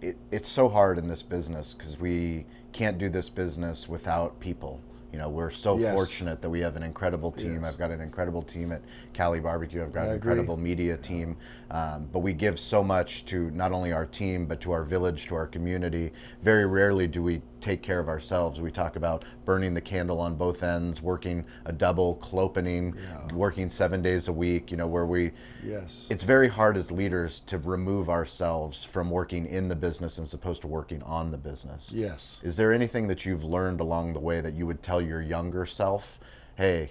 it, 0.00 0.16
it's 0.30 0.48
so 0.48 0.68
hard 0.68 0.98
in 0.98 1.06
this 1.06 1.22
business 1.22 1.74
because 1.74 1.98
we 1.98 2.46
can't 2.72 2.98
do 2.98 3.08
this 3.08 3.28
business 3.28 3.88
without 3.88 4.38
people. 4.40 4.80
You 5.12 5.22
know, 5.22 5.28
we're 5.28 5.50
so 5.50 5.78
yes. 5.78 5.94
fortunate 5.94 6.42
that 6.42 6.50
we 6.50 6.60
have 6.60 6.76
an 6.76 6.82
incredible 6.82 7.32
team. 7.32 7.62
Yes. 7.62 7.72
I've 7.72 7.78
got 7.78 7.90
an 7.90 8.00
incredible 8.00 8.42
team 8.42 8.70
at 8.72 8.82
Cali 9.14 9.40
Barbecue. 9.40 9.82
I've 9.82 9.92
got 9.92 10.02
I 10.02 10.10
an 10.10 10.16
agree. 10.16 10.32
incredible 10.32 10.56
media 10.58 10.96
team. 10.96 11.36
Um, 11.70 12.08
but 12.12 12.18
we 12.18 12.34
give 12.34 12.58
so 12.58 12.82
much 12.82 13.24
to 13.26 13.50
not 13.52 13.72
only 13.72 13.92
our 13.92 14.04
team, 14.04 14.46
but 14.46 14.60
to 14.62 14.72
our 14.72 14.84
village, 14.84 15.26
to 15.28 15.34
our 15.34 15.46
community. 15.46 16.12
Very 16.42 16.66
rarely 16.66 17.06
do 17.06 17.22
we 17.22 17.40
take 17.60 17.82
care 17.82 17.98
of 17.98 18.08
ourselves. 18.08 18.60
We 18.60 18.70
talk 18.70 18.96
about 18.96 19.24
burning 19.44 19.74
the 19.74 19.80
candle 19.80 20.20
on 20.20 20.36
both 20.36 20.62
ends, 20.62 21.02
working 21.02 21.44
a 21.64 21.72
double 21.72 22.16
clopening, 22.16 22.94
yeah. 22.94 23.34
working 23.34 23.70
seven 23.70 24.02
days 24.02 24.28
a 24.28 24.32
week, 24.32 24.70
you 24.70 24.76
know, 24.76 24.86
where 24.86 25.06
we, 25.06 25.32
yes. 25.64 26.06
it's 26.10 26.24
very 26.24 26.48
hard 26.48 26.76
as 26.76 26.90
leaders 26.90 27.40
to 27.40 27.58
remove 27.58 28.08
ourselves 28.08 28.84
from 28.84 29.10
working 29.10 29.46
in 29.46 29.68
the 29.68 29.76
business 29.76 30.18
as 30.18 30.34
opposed 30.34 30.62
to 30.62 30.68
working 30.68 31.02
on 31.02 31.30
the 31.30 31.38
business. 31.38 31.92
Yes. 31.94 32.38
Is 32.42 32.56
there 32.56 32.72
anything 32.72 33.08
that 33.08 33.24
you've 33.24 33.44
learned 33.44 33.80
along 33.80 34.12
the 34.12 34.20
way 34.20 34.40
that 34.40 34.54
you 34.54 34.66
would 34.66 34.82
tell 34.82 35.00
your 35.00 35.22
younger 35.22 35.66
self, 35.66 36.18
hey, 36.56 36.90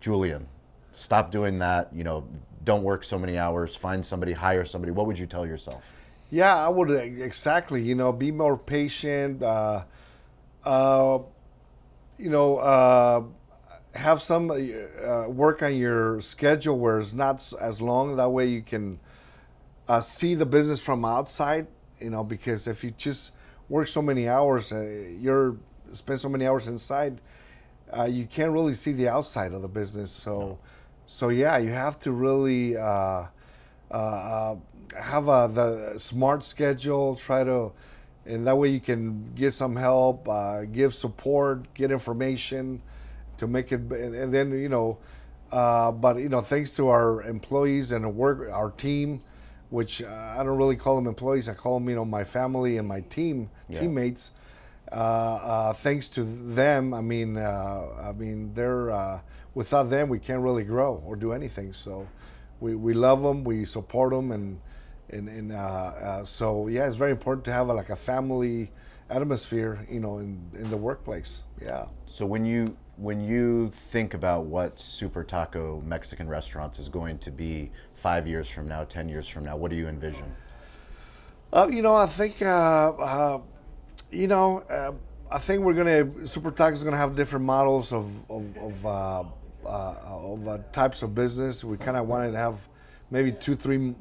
Julian, 0.00 0.48
stop 0.92 1.30
doing 1.30 1.58
that, 1.58 1.92
you 1.92 2.04
know, 2.04 2.26
don't 2.64 2.82
work 2.82 3.04
so 3.04 3.18
many 3.18 3.38
hours, 3.38 3.74
find 3.74 4.04
somebody, 4.04 4.32
hire 4.32 4.64
somebody. 4.64 4.92
What 4.92 5.06
would 5.06 5.18
you 5.18 5.26
tell 5.26 5.46
yourself? 5.46 5.84
Yeah, 6.30 6.56
I 6.56 6.68
would 6.68 6.90
exactly. 6.90 7.82
You 7.82 7.96
know, 7.96 8.12
be 8.12 8.30
more 8.30 8.56
patient. 8.56 9.42
Uh, 9.42 9.82
uh, 10.64 11.18
you 12.18 12.30
know, 12.30 12.56
uh, 12.56 13.22
have 13.94 14.22
some 14.22 14.50
uh, 14.50 15.28
work 15.28 15.62
on 15.62 15.74
your 15.74 16.20
schedule 16.20 16.78
where 16.78 17.00
it's 17.00 17.12
not 17.12 17.52
as 17.60 17.80
long. 17.80 18.16
That 18.16 18.30
way, 18.30 18.46
you 18.46 18.62
can 18.62 19.00
uh, 19.88 20.00
see 20.00 20.34
the 20.36 20.46
business 20.46 20.80
from 20.82 21.04
outside. 21.04 21.66
You 22.00 22.10
know, 22.10 22.22
because 22.22 22.68
if 22.68 22.84
you 22.84 22.92
just 22.92 23.32
work 23.68 23.88
so 23.88 24.00
many 24.00 24.28
hours, 24.28 24.72
uh, 24.72 24.80
you're 25.18 25.56
spend 25.92 26.20
so 26.20 26.28
many 26.28 26.46
hours 26.46 26.68
inside, 26.68 27.20
you 28.08 28.24
can't 28.24 28.52
really 28.52 28.74
see 28.74 28.92
the 28.92 29.08
outside 29.08 29.52
of 29.52 29.62
the 29.62 29.68
business. 29.68 30.12
So, 30.12 30.38
no. 30.38 30.58
so 31.06 31.30
yeah, 31.30 31.58
you 31.58 31.70
have 31.72 31.98
to 32.00 32.12
really 32.12 32.76
have 34.98 35.28
a 35.28 35.50
the 35.52 35.98
smart 35.98 36.44
schedule. 36.44 37.16
Try 37.16 37.44
to, 37.44 37.72
and 38.26 38.46
that 38.46 38.56
way 38.56 38.68
you 38.68 38.80
can 38.80 39.32
get 39.34 39.52
some 39.54 39.76
help, 39.76 40.28
uh, 40.28 40.64
give 40.64 40.94
support, 40.94 41.72
get 41.74 41.90
information, 41.90 42.82
to 43.38 43.46
make 43.46 43.72
it. 43.72 43.80
And, 43.80 44.14
and 44.14 44.32
then 44.34 44.50
you 44.52 44.68
know, 44.68 44.98
uh, 45.52 45.90
but 45.92 46.16
you 46.18 46.28
know, 46.28 46.40
thanks 46.40 46.70
to 46.72 46.88
our 46.88 47.22
employees 47.22 47.92
and 47.92 48.14
work 48.14 48.48
our 48.52 48.70
team, 48.70 49.20
which 49.70 50.02
uh, 50.02 50.34
I 50.36 50.38
don't 50.44 50.56
really 50.58 50.76
call 50.76 50.96
them 50.96 51.06
employees. 51.06 51.48
I 51.48 51.54
call 51.54 51.78
them 51.78 51.88
you 51.88 51.96
know 51.96 52.04
my 52.04 52.24
family 52.24 52.76
and 52.78 52.86
my 52.86 53.00
team 53.02 53.50
Yeah. 53.68 53.80
teammates. 53.80 54.30
Uh, 54.90 54.94
uh, 54.94 55.72
thanks 55.72 56.08
to 56.08 56.24
them, 56.24 56.92
I 56.92 57.00
mean, 57.00 57.36
uh, 57.36 57.86
I 58.02 58.10
mean, 58.10 58.52
they're 58.54 58.90
uh, 58.90 59.20
without 59.54 59.88
them 59.88 60.08
we 60.08 60.18
can't 60.18 60.42
really 60.42 60.64
grow 60.64 61.00
or 61.06 61.14
do 61.14 61.32
anything. 61.32 61.72
So 61.72 62.08
we, 62.60 62.74
we 62.74 62.92
love 62.92 63.22
them, 63.22 63.44
we 63.44 63.64
support 63.66 64.10
them, 64.10 64.32
and 64.32 64.58
and, 65.12 65.28
and 65.28 65.52
uh, 65.52 65.56
uh, 65.56 66.24
so 66.24 66.68
yeah, 66.68 66.86
it's 66.86 66.96
very 66.96 67.10
important 67.10 67.44
to 67.46 67.52
have 67.52 67.68
a, 67.68 67.74
like 67.74 67.90
a 67.90 67.96
family 67.96 68.70
atmosphere, 69.08 69.86
you 69.90 70.00
know, 70.00 70.18
in 70.18 70.40
in 70.54 70.70
the 70.70 70.76
workplace. 70.76 71.42
Yeah. 71.62 71.86
So 72.06 72.26
when 72.26 72.44
you 72.44 72.76
when 72.96 73.20
you 73.20 73.70
think 73.70 74.14
about 74.14 74.44
what 74.44 74.78
Super 74.78 75.24
Taco 75.24 75.82
Mexican 75.86 76.28
Restaurants 76.28 76.78
is 76.78 76.88
going 76.88 77.18
to 77.18 77.30
be 77.30 77.70
five 77.94 78.26
years 78.26 78.48
from 78.48 78.68
now, 78.68 78.84
ten 78.84 79.08
years 79.08 79.28
from 79.28 79.44
now, 79.44 79.56
what 79.56 79.70
do 79.70 79.76
you 79.76 79.88
envision? 79.88 80.34
Uh, 81.52 81.68
you 81.70 81.82
know, 81.82 81.94
I 81.94 82.06
think, 82.06 82.40
uh, 82.42 82.46
uh, 82.46 83.40
you 84.12 84.28
know, 84.28 84.58
uh, 84.70 84.92
I 85.30 85.38
think 85.38 85.62
we're 85.62 85.74
gonna 85.74 86.26
Super 86.26 86.50
Taco 86.50 86.74
is 86.74 86.84
gonna 86.84 86.96
have 86.96 87.16
different 87.16 87.44
models 87.44 87.92
of 87.92 88.06
of, 88.30 88.56
of, 88.56 88.86
uh, 88.86 89.24
uh, 89.64 89.94
of 90.04 90.48
uh, 90.48 90.58
types 90.72 91.02
of 91.02 91.14
business. 91.14 91.64
We 91.64 91.76
kind 91.76 91.96
of 91.96 92.06
wanted 92.06 92.32
to 92.32 92.38
have 92.38 92.56
maybe 93.10 93.32
two, 93.32 93.56
three 93.56 93.76
m- 93.76 93.96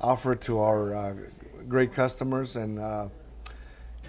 menus 0.00 0.10
offered 0.12 0.40
to 0.42 0.58
our 0.58 0.94
uh, 0.94 1.14
great 1.68 1.92
customers, 1.92 2.56
and 2.56 2.78
uh, 2.78 3.08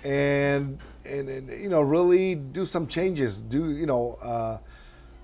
and 0.03 0.79
and 1.05 1.49
you 1.49 1.69
know, 1.69 1.81
really 1.81 2.35
do 2.35 2.65
some 2.65 2.87
changes. 2.87 3.37
Do 3.37 3.71
you 3.71 3.85
know? 3.85 4.17
Uh, 4.21 4.57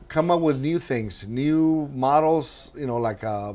come 0.08 0.30
up 0.30 0.42
with 0.42 0.60
new 0.60 0.80
things, 0.80 1.28
new 1.28 1.90
models. 1.94 2.72
You 2.76 2.88
know, 2.88 2.98
like. 2.98 3.24
Uh, 3.24 3.54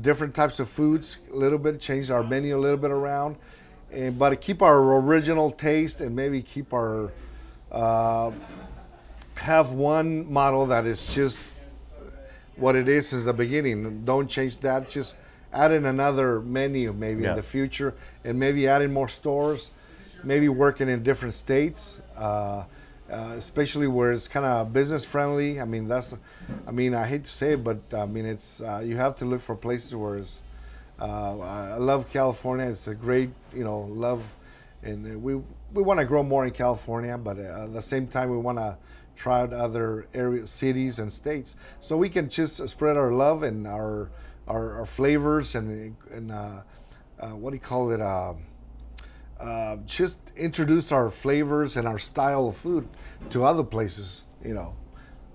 different 0.00 0.34
types 0.34 0.58
of 0.58 0.68
foods 0.68 1.18
a 1.32 1.36
little 1.36 1.58
bit 1.58 1.80
change 1.80 2.10
our 2.10 2.24
menu 2.24 2.56
a 2.56 2.58
little 2.58 2.76
bit 2.76 2.90
around 2.90 3.36
and 3.92 4.18
but 4.18 4.40
keep 4.40 4.62
our 4.62 4.96
original 4.96 5.50
taste 5.50 6.00
and 6.00 6.16
maybe 6.16 6.42
keep 6.42 6.72
our 6.72 7.12
uh, 7.70 8.32
have 9.36 9.72
one 9.72 10.32
model 10.32 10.66
that 10.66 10.86
is 10.86 11.06
just 11.06 11.50
what 12.56 12.74
it 12.74 12.88
is 12.88 13.12
is 13.12 13.26
the 13.26 13.32
beginning 13.32 14.04
don't 14.04 14.26
change 14.28 14.58
that 14.58 14.88
just 14.88 15.14
add 15.54 15.72
in 15.72 15.86
another 15.86 16.40
menu 16.40 16.92
maybe 16.92 17.22
Yeah. 17.22 17.30
in 17.30 17.36
the 17.36 17.42
future 17.42 17.94
and 18.24 18.38
maybe 18.38 18.66
adding 18.68 18.92
more 18.92 19.08
stores 19.08 19.70
maybe 20.22 20.48
working 20.48 20.88
in 20.88 21.02
different 21.02 21.34
states 21.34 22.00
uh, 22.16 22.64
uh, 23.10 23.34
especially 23.36 23.86
where 23.86 24.12
it's 24.12 24.26
kind 24.26 24.46
of 24.46 24.72
business 24.72 25.04
friendly. 25.04 25.60
I 25.60 25.66
mean, 25.66 25.86
that's, 25.86 26.14
I 26.66 26.70
mean, 26.70 26.94
I 26.94 27.06
hate 27.06 27.24
to 27.24 27.30
say 27.30 27.52
it, 27.52 27.62
but 27.62 27.78
I 27.92 28.06
mean, 28.06 28.24
it's 28.24 28.62
uh, 28.62 28.80
you 28.82 28.96
have 28.96 29.14
to 29.16 29.26
look 29.26 29.42
for 29.42 29.54
places 29.54 29.94
where 29.94 30.16
it's. 30.16 30.40
Uh, 30.98 31.38
I 31.40 31.76
love 31.76 32.08
California. 32.10 32.66
It's 32.66 32.86
a 32.88 32.94
great, 32.94 33.28
you 33.52 33.62
know, 33.62 33.80
love, 33.90 34.22
and 34.82 35.22
we 35.22 35.34
we 35.74 35.82
want 35.82 36.00
to 36.00 36.06
grow 36.06 36.22
more 36.22 36.46
in 36.46 36.52
California, 36.52 37.18
but 37.18 37.36
uh, 37.36 37.64
at 37.64 37.74
the 37.74 37.82
same 37.82 38.06
time, 38.06 38.30
we 38.30 38.38
want 38.38 38.56
to 38.56 38.78
try 39.16 39.42
out 39.42 39.52
other 39.52 40.06
areas, 40.14 40.50
cities, 40.50 40.98
and 40.98 41.12
states, 41.12 41.56
so 41.80 41.98
we 41.98 42.08
can 42.08 42.30
just 42.30 42.66
spread 42.70 42.96
our 42.96 43.12
love 43.12 43.42
and 43.42 43.66
our 43.66 44.08
our, 44.46 44.78
our 44.80 44.86
flavors 44.86 45.54
and 45.54 45.96
and 46.10 46.30
uh, 46.32 46.62
uh, 47.20 47.28
what 47.30 47.50
do 47.50 47.56
you 47.56 47.60
call 47.60 47.90
it? 47.90 48.00
Um 48.00 48.44
uh, 49.40 49.76
just 49.84 50.18
introduce 50.36 50.92
our 50.92 51.10
flavors 51.10 51.76
and 51.76 51.88
our 51.88 51.98
style 51.98 52.48
of 52.48 52.56
food 52.56 52.88
to 53.30 53.44
other 53.44 53.64
places, 53.64 54.22
you 54.44 54.54
know. 54.54 54.74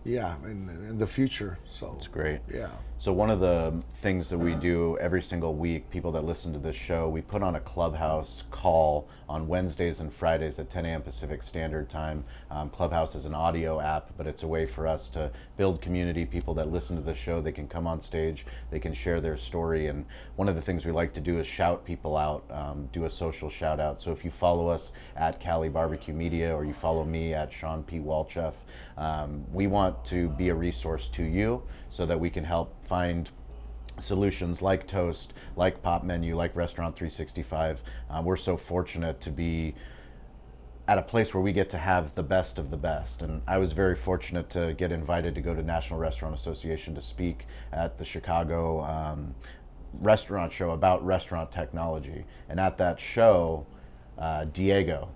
Yeah, 0.06 0.38
in, 0.46 0.70
in 0.90 0.98
the 0.98 1.06
future. 1.06 1.60
So 1.68 1.94
It's 1.98 2.08
great. 2.08 2.40
Yeah. 2.52 2.72
So 3.02 3.14
one 3.14 3.30
of 3.30 3.40
the 3.40 3.82
things 3.94 4.28
that 4.28 4.38
we 4.38 4.56
do 4.56 4.98
every 4.98 5.22
single 5.22 5.56
week, 5.56 5.90
people 5.90 6.12
that 6.12 6.26
listen 6.26 6.52
to 6.52 6.60
this 6.60 6.76
show, 6.76 7.08
we 7.08 7.22
put 7.22 7.42
on 7.42 7.56
a 7.56 7.60
clubhouse 7.62 8.44
call 8.52 9.08
on 9.30 9.48
Wednesdays 9.48 10.02
and 10.02 10.12
Fridays 10.12 10.60
at 10.60 10.70
10 10.70 10.86
a.m. 10.86 11.02
Pacific 11.02 11.42
Standard 11.42 11.88
Time. 11.88 12.26
Um, 12.52 12.70
clubhouse 12.70 13.16
is 13.16 13.24
an 13.24 13.34
audio 13.34 13.80
app, 13.80 14.10
but 14.18 14.28
it's 14.28 14.44
a 14.44 14.48
way 14.48 14.66
for 14.66 14.86
us 14.86 15.08
to 15.10 15.32
build 15.56 15.82
community. 15.82 16.26
People 16.26 16.54
that 16.56 16.74
listen 16.74 16.98
to 16.98 17.02
the 17.02 17.16
show, 17.16 17.40
they 17.40 17.54
can 17.54 17.70
come 17.70 17.88
on 17.88 18.02
stage, 18.02 18.46
they 18.70 18.80
can 18.80 18.94
share 18.94 19.22
their 19.22 19.38
story. 19.38 19.88
And 19.88 20.04
one 20.36 20.50
of 20.50 20.56
the 20.56 20.62
things 20.62 20.86
we 20.86 20.92
like 20.92 21.14
to 21.14 21.22
do 21.22 21.40
is 21.40 21.48
shout 21.48 21.86
people 21.86 22.18
out, 22.18 22.44
um, 22.52 22.90
do 22.92 23.06
a 23.06 23.10
social 23.10 23.50
shout 23.50 23.80
out. 23.80 24.02
So 24.02 24.12
if 24.12 24.26
you 24.26 24.32
follow 24.32 24.68
us 24.68 24.92
at 25.16 25.40
Cali 25.40 25.70
Barbecue 25.70 26.14
Media 26.14 26.54
or 26.54 26.66
you 26.66 26.74
follow 26.74 27.06
me 27.06 27.34
at 27.34 27.54
Shawn 27.54 27.82
P. 27.84 28.00
Walchef, 28.00 28.56
um, 28.98 29.46
we 29.54 29.68
want 29.68 30.04
to 30.06 30.28
be 30.30 30.50
a 30.50 30.56
resource 30.56 31.08
to 31.10 31.24
you 31.24 31.64
so 31.90 32.06
that 32.06 32.20
we 32.20 32.30
can 32.30 32.44
help 32.44 32.76
find 32.94 33.30
solutions 34.02 34.62
like 34.62 34.88
Toast, 34.88 35.34
like 35.56 35.82
Pop 35.84 36.04
Menu, 36.04 36.36
like 36.36 36.56
Restaurant 36.56 36.96
365. 36.96 37.84
Uh, 38.10 38.22
we're 38.26 38.36
so 38.36 38.58
fortunate 38.58 39.22
to 39.22 39.30
be 39.30 39.76
at 40.88 40.98
a 40.98 41.04
place 41.04 41.34
where 41.34 41.44
we 41.44 41.54
get 41.54 41.70
to 41.70 41.78
have 41.78 42.16
the 42.16 42.24
best 42.24 42.58
of 42.58 42.72
the 42.72 42.78
best. 42.78 43.22
And 43.22 43.44
I 43.48 43.60
was 43.60 43.74
very 43.74 43.96
fortunate 43.96 44.50
to 44.52 44.74
get 44.74 44.92
invited 44.92 45.36
to 45.36 45.42
go 45.42 45.54
to 45.54 45.62
National 45.62 46.00
Restaurant 46.00 46.34
Association 46.34 46.96
to 46.96 47.02
speak 47.02 47.46
at 47.72 48.00
the 48.00 48.06
Chicago 48.06 48.84
um, 48.84 49.36
restaurant 50.00 50.52
show 50.52 50.72
about 50.72 51.06
restaurant 51.06 51.52
technology. 51.52 52.26
And 52.50 52.60
at 52.60 52.80
that 52.80 53.00
show, 53.00 53.68
uh, 54.18 54.46
Diego, 54.46 55.10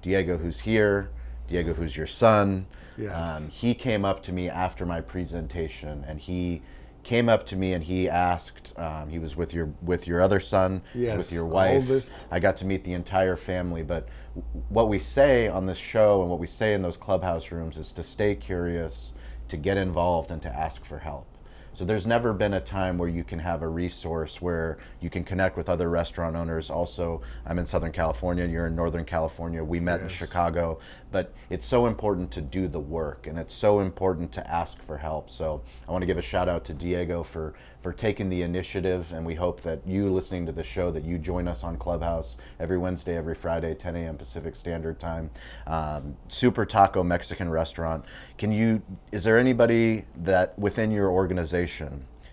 Diego, 0.00 0.38
who's 0.38 0.60
here, 0.60 1.10
Diego, 1.48 1.74
who's 1.74 1.96
your 1.96 2.06
son, 2.06 2.66
Yes. 2.96 3.12
um, 3.14 3.48
he 3.48 3.74
came 3.74 4.04
up 4.04 4.22
to 4.24 4.32
me 4.32 4.48
after 4.50 4.84
my 4.84 5.00
presentation 5.00 6.04
and 6.06 6.20
he 6.20 6.60
came 7.02 7.28
up 7.28 7.46
to 7.46 7.56
me 7.56 7.72
and 7.72 7.82
he 7.84 8.08
asked 8.08 8.72
um, 8.78 9.08
he 9.08 9.18
was 9.18 9.36
with 9.36 9.52
your 9.54 9.70
with 9.82 10.06
your 10.06 10.20
other 10.20 10.40
son 10.40 10.82
Yes, 10.94 11.16
with 11.16 11.32
your 11.32 11.46
wife 11.46 11.88
oldest. 11.88 12.12
I 12.30 12.40
got 12.40 12.56
to 12.58 12.64
meet 12.64 12.84
the 12.84 12.92
entire 12.92 13.36
family. 13.36 13.82
But 13.82 14.08
w- 14.34 14.64
what 14.68 14.88
we 14.88 14.98
say 14.98 15.48
on 15.48 15.66
this 15.66 15.78
show 15.78 16.20
and 16.20 16.30
what 16.30 16.38
we 16.38 16.46
say 16.46 16.74
in 16.74 16.82
those 16.82 16.96
clubhouse 16.96 17.50
rooms 17.50 17.76
is 17.76 17.92
to 17.92 18.02
stay 18.02 18.34
curious, 18.34 19.14
to 19.48 19.56
get 19.56 19.76
involved, 19.76 20.30
and 20.30 20.40
to 20.42 20.48
ask 20.48 20.84
for 20.84 20.98
help. 20.98 21.26
So 21.72 21.84
there's 21.84 22.06
never 22.06 22.32
been 22.32 22.54
a 22.54 22.60
time 22.60 22.98
where 22.98 23.08
you 23.08 23.24
can 23.24 23.38
have 23.38 23.62
a 23.62 23.68
resource 23.68 24.42
where 24.42 24.78
you 25.00 25.08
can 25.08 25.24
connect 25.24 25.56
with 25.56 25.68
other 25.68 25.88
restaurant 25.88 26.36
owners. 26.36 26.68
Also, 26.68 27.22
I'm 27.46 27.58
in 27.58 27.66
Southern 27.66 27.92
California, 27.92 28.44
you're 28.46 28.66
in 28.66 28.76
Northern 28.76 29.04
California. 29.04 29.62
We 29.62 29.80
met 29.80 30.00
in 30.00 30.08
Chicago, 30.08 30.78
but 31.12 31.32
it's 31.48 31.64
so 31.64 31.86
important 31.86 32.30
to 32.32 32.40
do 32.40 32.68
the 32.68 32.80
work 32.80 33.26
and 33.26 33.38
it's 33.38 33.54
so 33.54 33.80
important 33.80 34.32
to 34.32 34.50
ask 34.50 34.82
for 34.84 34.98
help. 34.98 35.30
So 35.30 35.62
I 35.88 35.92
want 35.92 36.02
to 36.02 36.06
give 36.06 36.18
a 36.18 36.22
shout 36.22 36.48
out 36.48 36.64
to 36.64 36.74
Diego 36.74 37.22
for 37.22 37.54
for 37.82 37.94
taking 37.94 38.28
the 38.28 38.42
initiative 38.42 39.10
and 39.14 39.24
we 39.24 39.34
hope 39.34 39.62
that 39.62 39.80
you 39.86 40.10
listening 40.10 40.44
to 40.44 40.52
the 40.52 40.62
show 40.62 40.90
that 40.90 41.02
you 41.02 41.16
join 41.16 41.48
us 41.48 41.64
on 41.64 41.78
Clubhouse 41.78 42.36
every 42.58 42.76
Wednesday, 42.76 43.16
every 43.16 43.34
Friday, 43.34 43.74
10 43.74 43.96
a.m. 43.96 44.18
Pacific 44.18 44.54
Standard 44.54 45.00
Time. 45.00 45.30
Um, 45.66 46.14
Super 46.28 46.66
Taco 46.66 47.02
Mexican 47.02 47.48
Restaurant. 47.48 48.04
Can 48.36 48.52
you? 48.52 48.82
Is 49.12 49.24
there 49.24 49.38
anybody 49.38 50.04
that 50.24 50.58
within 50.58 50.90
your 50.90 51.10
organization? 51.10 51.59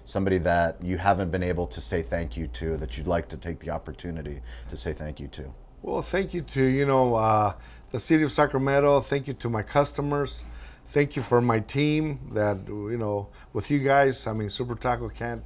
Somebody 0.06 0.38
that 0.40 0.82
you 0.82 0.98
haven't 0.98 1.32
been 1.32 1.44
able 1.44 1.68
to 1.68 1.82
say 1.82 2.02
thank 2.02 2.38
you 2.38 2.48
to, 2.48 2.78
that 2.78 2.98
you'd 2.98 3.08
like 3.08 3.28
to 3.30 3.38
take 3.38 3.60
the 3.60 3.72
opportunity 3.72 4.42
to 4.70 4.78
say 4.78 4.94
thank 4.94 5.20
you 5.20 5.28
to. 5.30 5.54
Well, 5.82 6.02
thank 6.02 6.34
you 6.34 6.42
to 6.42 6.64
you 6.64 6.86
know 6.86 7.16
uh, 7.16 7.54
the 7.92 8.00
city 8.00 8.24
of 8.24 8.32
Sacramento. 8.32 9.02
Thank 9.02 9.28
you 9.28 9.34
to 9.36 9.50
my 9.50 9.62
customers. 9.62 10.44
Thank 10.88 11.16
you 11.16 11.22
for 11.22 11.42
my 11.42 11.60
team. 11.60 12.20
That 12.34 12.58
you 12.68 12.98
know, 12.98 13.28
with 13.54 13.70
you 13.70 13.80
guys, 13.80 14.28
I 14.28 14.34
mean, 14.34 14.50
Super 14.50 14.76
Taco 14.76 15.10
can't, 15.10 15.44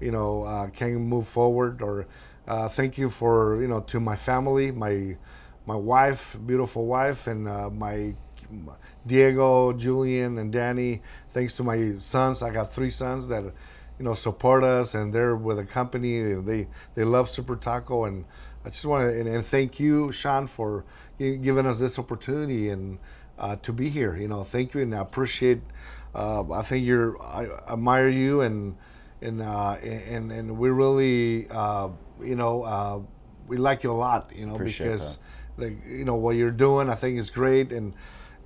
you 0.00 0.10
know, 0.10 0.44
uh, 0.44 0.68
can't 0.68 1.00
move 1.00 1.26
forward. 1.26 1.82
Or 1.82 2.06
uh, 2.46 2.68
thank 2.68 2.98
you 2.98 3.08
for 3.08 3.60
you 3.60 3.68
know 3.68 3.80
to 3.80 4.00
my 4.00 4.16
family, 4.16 4.70
my 4.70 5.16
my 5.66 5.76
wife, 5.76 6.36
beautiful 6.46 6.86
wife, 6.86 7.26
and 7.26 7.48
uh, 7.48 7.70
my 7.70 8.14
Diego, 9.06 9.72
Julian, 9.72 10.38
and 10.38 10.52
Danny. 10.52 11.02
Thanks 11.30 11.54
to 11.54 11.62
my 11.62 11.96
sons, 11.98 12.42
I 12.42 12.50
got 12.50 12.72
three 12.72 12.90
sons 12.90 13.28
that 13.28 13.44
you 13.44 14.04
know 14.04 14.14
support 14.14 14.64
us, 14.64 14.94
and 14.94 15.12
they're 15.12 15.36
with 15.36 15.58
a 15.58 15.64
company. 15.64 16.32
They 16.34 16.68
they 16.94 17.04
love 17.04 17.28
Super 17.28 17.56
Taco, 17.56 18.04
and 18.04 18.24
I 18.64 18.70
just 18.70 18.84
want 18.84 19.08
to 19.08 19.18
and, 19.18 19.28
and 19.28 19.44
thank 19.44 19.78
you, 19.78 20.12
Shawn, 20.12 20.46
for 20.46 20.84
giving 21.18 21.66
us 21.66 21.78
this 21.78 21.98
opportunity 21.98 22.70
and 22.70 22.98
uh, 23.38 23.56
to 23.62 23.72
be 23.72 23.88
here. 23.88 24.16
You 24.16 24.28
know, 24.28 24.44
thank 24.44 24.74
you, 24.74 24.80
and 24.82 24.94
I 24.94 25.00
appreciate. 25.00 25.60
Uh, 26.14 26.50
I 26.52 26.62
think 26.62 26.86
you're. 26.86 27.20
I 27.22 27.48
admire 27.68 28.08
you, 28.08 28.40
and 28.40 28.76
and 29.20 29.42
uh, 29.42 29.72
and 29.82 30.30
and 30.30 30.58
we 30.58 30.70
really, 30.70 31.48
uh, 31.50 31.88
you 32.22 32.36
know, 32.36 32.62
uh, 32.62 33.00
we 33.48 33.56
like 33.56 33.82
you 33.82 33.90
a 33.90 33.92
lot. 33.92 34.30
You 34.34 34.46
know, 34.46 34.54
Appreciate 34.54 34.92
because 34.92 35.18
like 35.56 35.76
you 35.88 36.04
know 36.04 36.16
what 36.16 36.36
you're 36.36 36.50
doing, 36.50 36.88
I 36.88 36.94
think 36.94 37.18
is 37.18 37.30
great, 37.30 37.72
and 37.72 37.94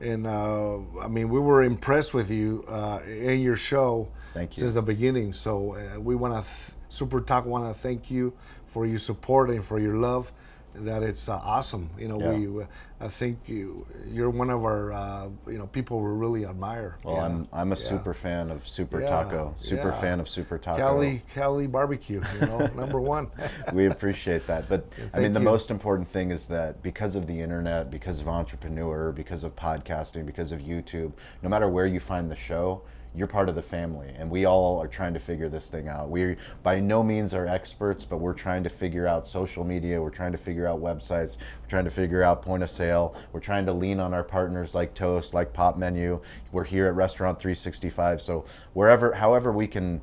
and 0.00 0.26
uh, 0.26 0.78
I 1.00 1.08
mean, 1.08 1.28
we 1.28 1.40
were 1.40 1.62
impressed 1.62 2.14
with 2.14 2.30
you 2.30 2.64
uh, 2.68 3.00
in 3.06 3.40
your 3.40 3.56
show. 3.56 4.08
Thank 4.34 4.56
you. 4.56 4.60
Since 4.60 4.74
the 4.74 4.82
beginning, 4.82 5.32
so 5.32 5.74
uh, 5.74 5.98
we 6.00 6.14
want 6.14 6.34
to 6.34 6.42
th- 6.42 6.76
Super 6.88 7.20
Taco 7.20 7.48
want 7.48 7.74
to 7.74 7.80
thank 7.80 8.10
you 8.10 8.32
for 8.66 8.86
your 8.86 8.98
support 8.98 9.50
and 9.50 9.64
for 9.64 9.78
your 9.78 9.96
love. 9.96 10.32
That 10.74 11.02
it's 11.02 11.28
uh, 11.28 11.40
awesome. 11.42 11.90
You 11.98 12.08
know, 12.08 12.20
Yeah. 12.20 12.32
we 12.58 12.64
I 13.00 13.06
think 13.08 13.38
you, 13.48 13.86
you're 14.10 14.28
one 14.30 14.50
of 14.50 14.64
our 14.64 14.92
uh, 14.92 15.28
you 15.46 15.56
know 15.58 15.68
people 15.68 16.00
we 16.00 16.10
really 16.10 16.44
admire. 16.44 16.96
Well, 17.04 17.14
Yeah. 17.16 17.24
I'm 17.26 17.48
I'm 17.52 17.72
a 17.72 17.76
Yeah. 17.76 17.82
super 17.88 18.12
fan 18.12 18.50
of 18.50 18.66
Super 18.66 19.00
Yeah, 19.00 19.08
Taco. 19.08 19.54
Super 19.58 19.92
fan 19.92 20.18
of 20.18 20.28
Super 20.28 20.58
Taco. 20.58 20.78
Cali 20.78 21.22
Cali 21.32 21.66
barbecue. 21.68 22.20
You 22.40 22.46
know, 22.46 22.66
number 22.74 23.00
one. 23.00 23.28
we 23.72 23.86
appreciate 23.86 24.46
that. 24.48 24.68
But 24.68 24.84
I 25.14 25.20
mean, 25.20 25.32
the 25.32 25.38
you. 25.40 25.44
most 25.44 25.70
important 25.70 26.08
thing 26.08 26.32
is 26.32 26.46
that 26.46 26.82
because 26.82 27.14
of 27.14 27.26
the 27.28 27.40
internet, 27.40 27.88
because 27.90 28.20
of 28.20 28.26
entrepreneur, 28.26 29.12
because 29.12 29.44
of 29.44 29.54
podcasting, 29.54 30.26
because 30.26 30.50
of 30.50 30.60
YouTube, 30.60 31.12
no 31.42 31.48
matter 31.48 31.68
where 31.68 31.86
you 31.86 32.00
find 32.00 32.28
the 32.28 32.36
show, 32.36 32.82
you're 33.18 33.28
part 33.28 33.48
of 33.48 33.54
the 33.54 33.62
family. 33.62 34.12
And 34.16 34.30
we 34.30 34.44
all 34.44 34.78
are 34.80 34.86
trying 34.86 35.14
to 35.14 35.20
figure 35.20 35.48
this 35.48 35.68
thing 35.68 35.88
out. 35.88 36.08
We 36.10 36.36
by 36.62 36.80
no 36.80 37.02
means 37.02 37.34
are 37.34 37.46
experts, 37.46 38.04
but 38.04 38.18
we're 38.18 38.34
trying 38.34 38.62
to 38.64 38.70
figure 38.70 39.06
out 39.06 39.26
social 39.26 39.64
media. 39.64 40.00
We're 40.00 40.10
trying 40.10 40.32
to 40.32 40.38
figure 40.38 40.66
out 40.66 40.80
websites. 40.80 41.36
We're 41.62 41.68
trying 41.68 41.84
to 41.84 41.90
figure 41.90 42.22
out 42.22 42.42
point 42.42 42.62
of 42.62 42.70
sale. 42.70 43.14
We're 43.32 43.40
trying 43.40 43.66
to 43.66 43.72
lean 43.72 44.00
on 44.00 44.14
our 44.14 44.24
partners 44.24 44.74
like 44.74 44.94
Toast, 44.94 45.34
like 45.34 45.52
Pop 45.52 45.76
Menu. 45.76 46.20
We're 46.52 46.64
here 46.64 46.86
at 46.86 46.94
Restaurant 46.94 47.38
365. 47.38 48.22
So 48.22 48.44
wherever, 48.72 49.12
however 49.12 49.52
we 49.52 49.66
can 49.66 50.02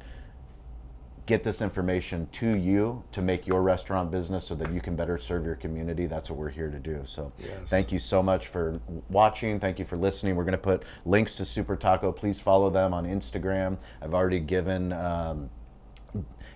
get 1.25 1.43
this 1.43 1.61
information 1.61 2.27
to 2.31 2.55
you 2.55 3.03
to 3.11 3.21
make 3.21 3.47
your 3.47 3.63
restaurant 3.63 4.11
business 4.11 4.45
so 4.45 4.53
that 4.55 4.71
you 4.71 4.79
can 4.79 4.95
better 4.95 5.17
serve 5.17 5.45
your 5.45 5.55
community. 5.55 6.05
That's 6.05 6.29
what 6.29 6.37
we're 6.37 6.49
here 6.49 6.69
to 6.69 6.77
do. 6.79 7.01
So 7.05 7.31
Yes. 7.39 7.51
thank 7.67 7.91
you 7.91 7.97
so 7.99 8.21
much 8.21 8.47
for 8.47 8.79
watching. 9.09 9.59
Thank 9.59 9.79
you 9.79 9.85
for 9.85 9.97
listening. 9.97 10.35
We're 10.35 10.43
going 10.43 10.51
to 10.53 10.57
put 10.59 10.83
links 11.05 11.35
to 11.37 11.45
Super 11.45 11.75
Taco. 11.75 12.11
Please 12.11 12.39
follow 12.39 12.69
them 12.69 12.93
on 12.93 13.05
Instagram. 13.05 13.77
I've 14.01 14.13
already 14.13 14.39
given. 14.39 14.93
Um, 14.93 15.49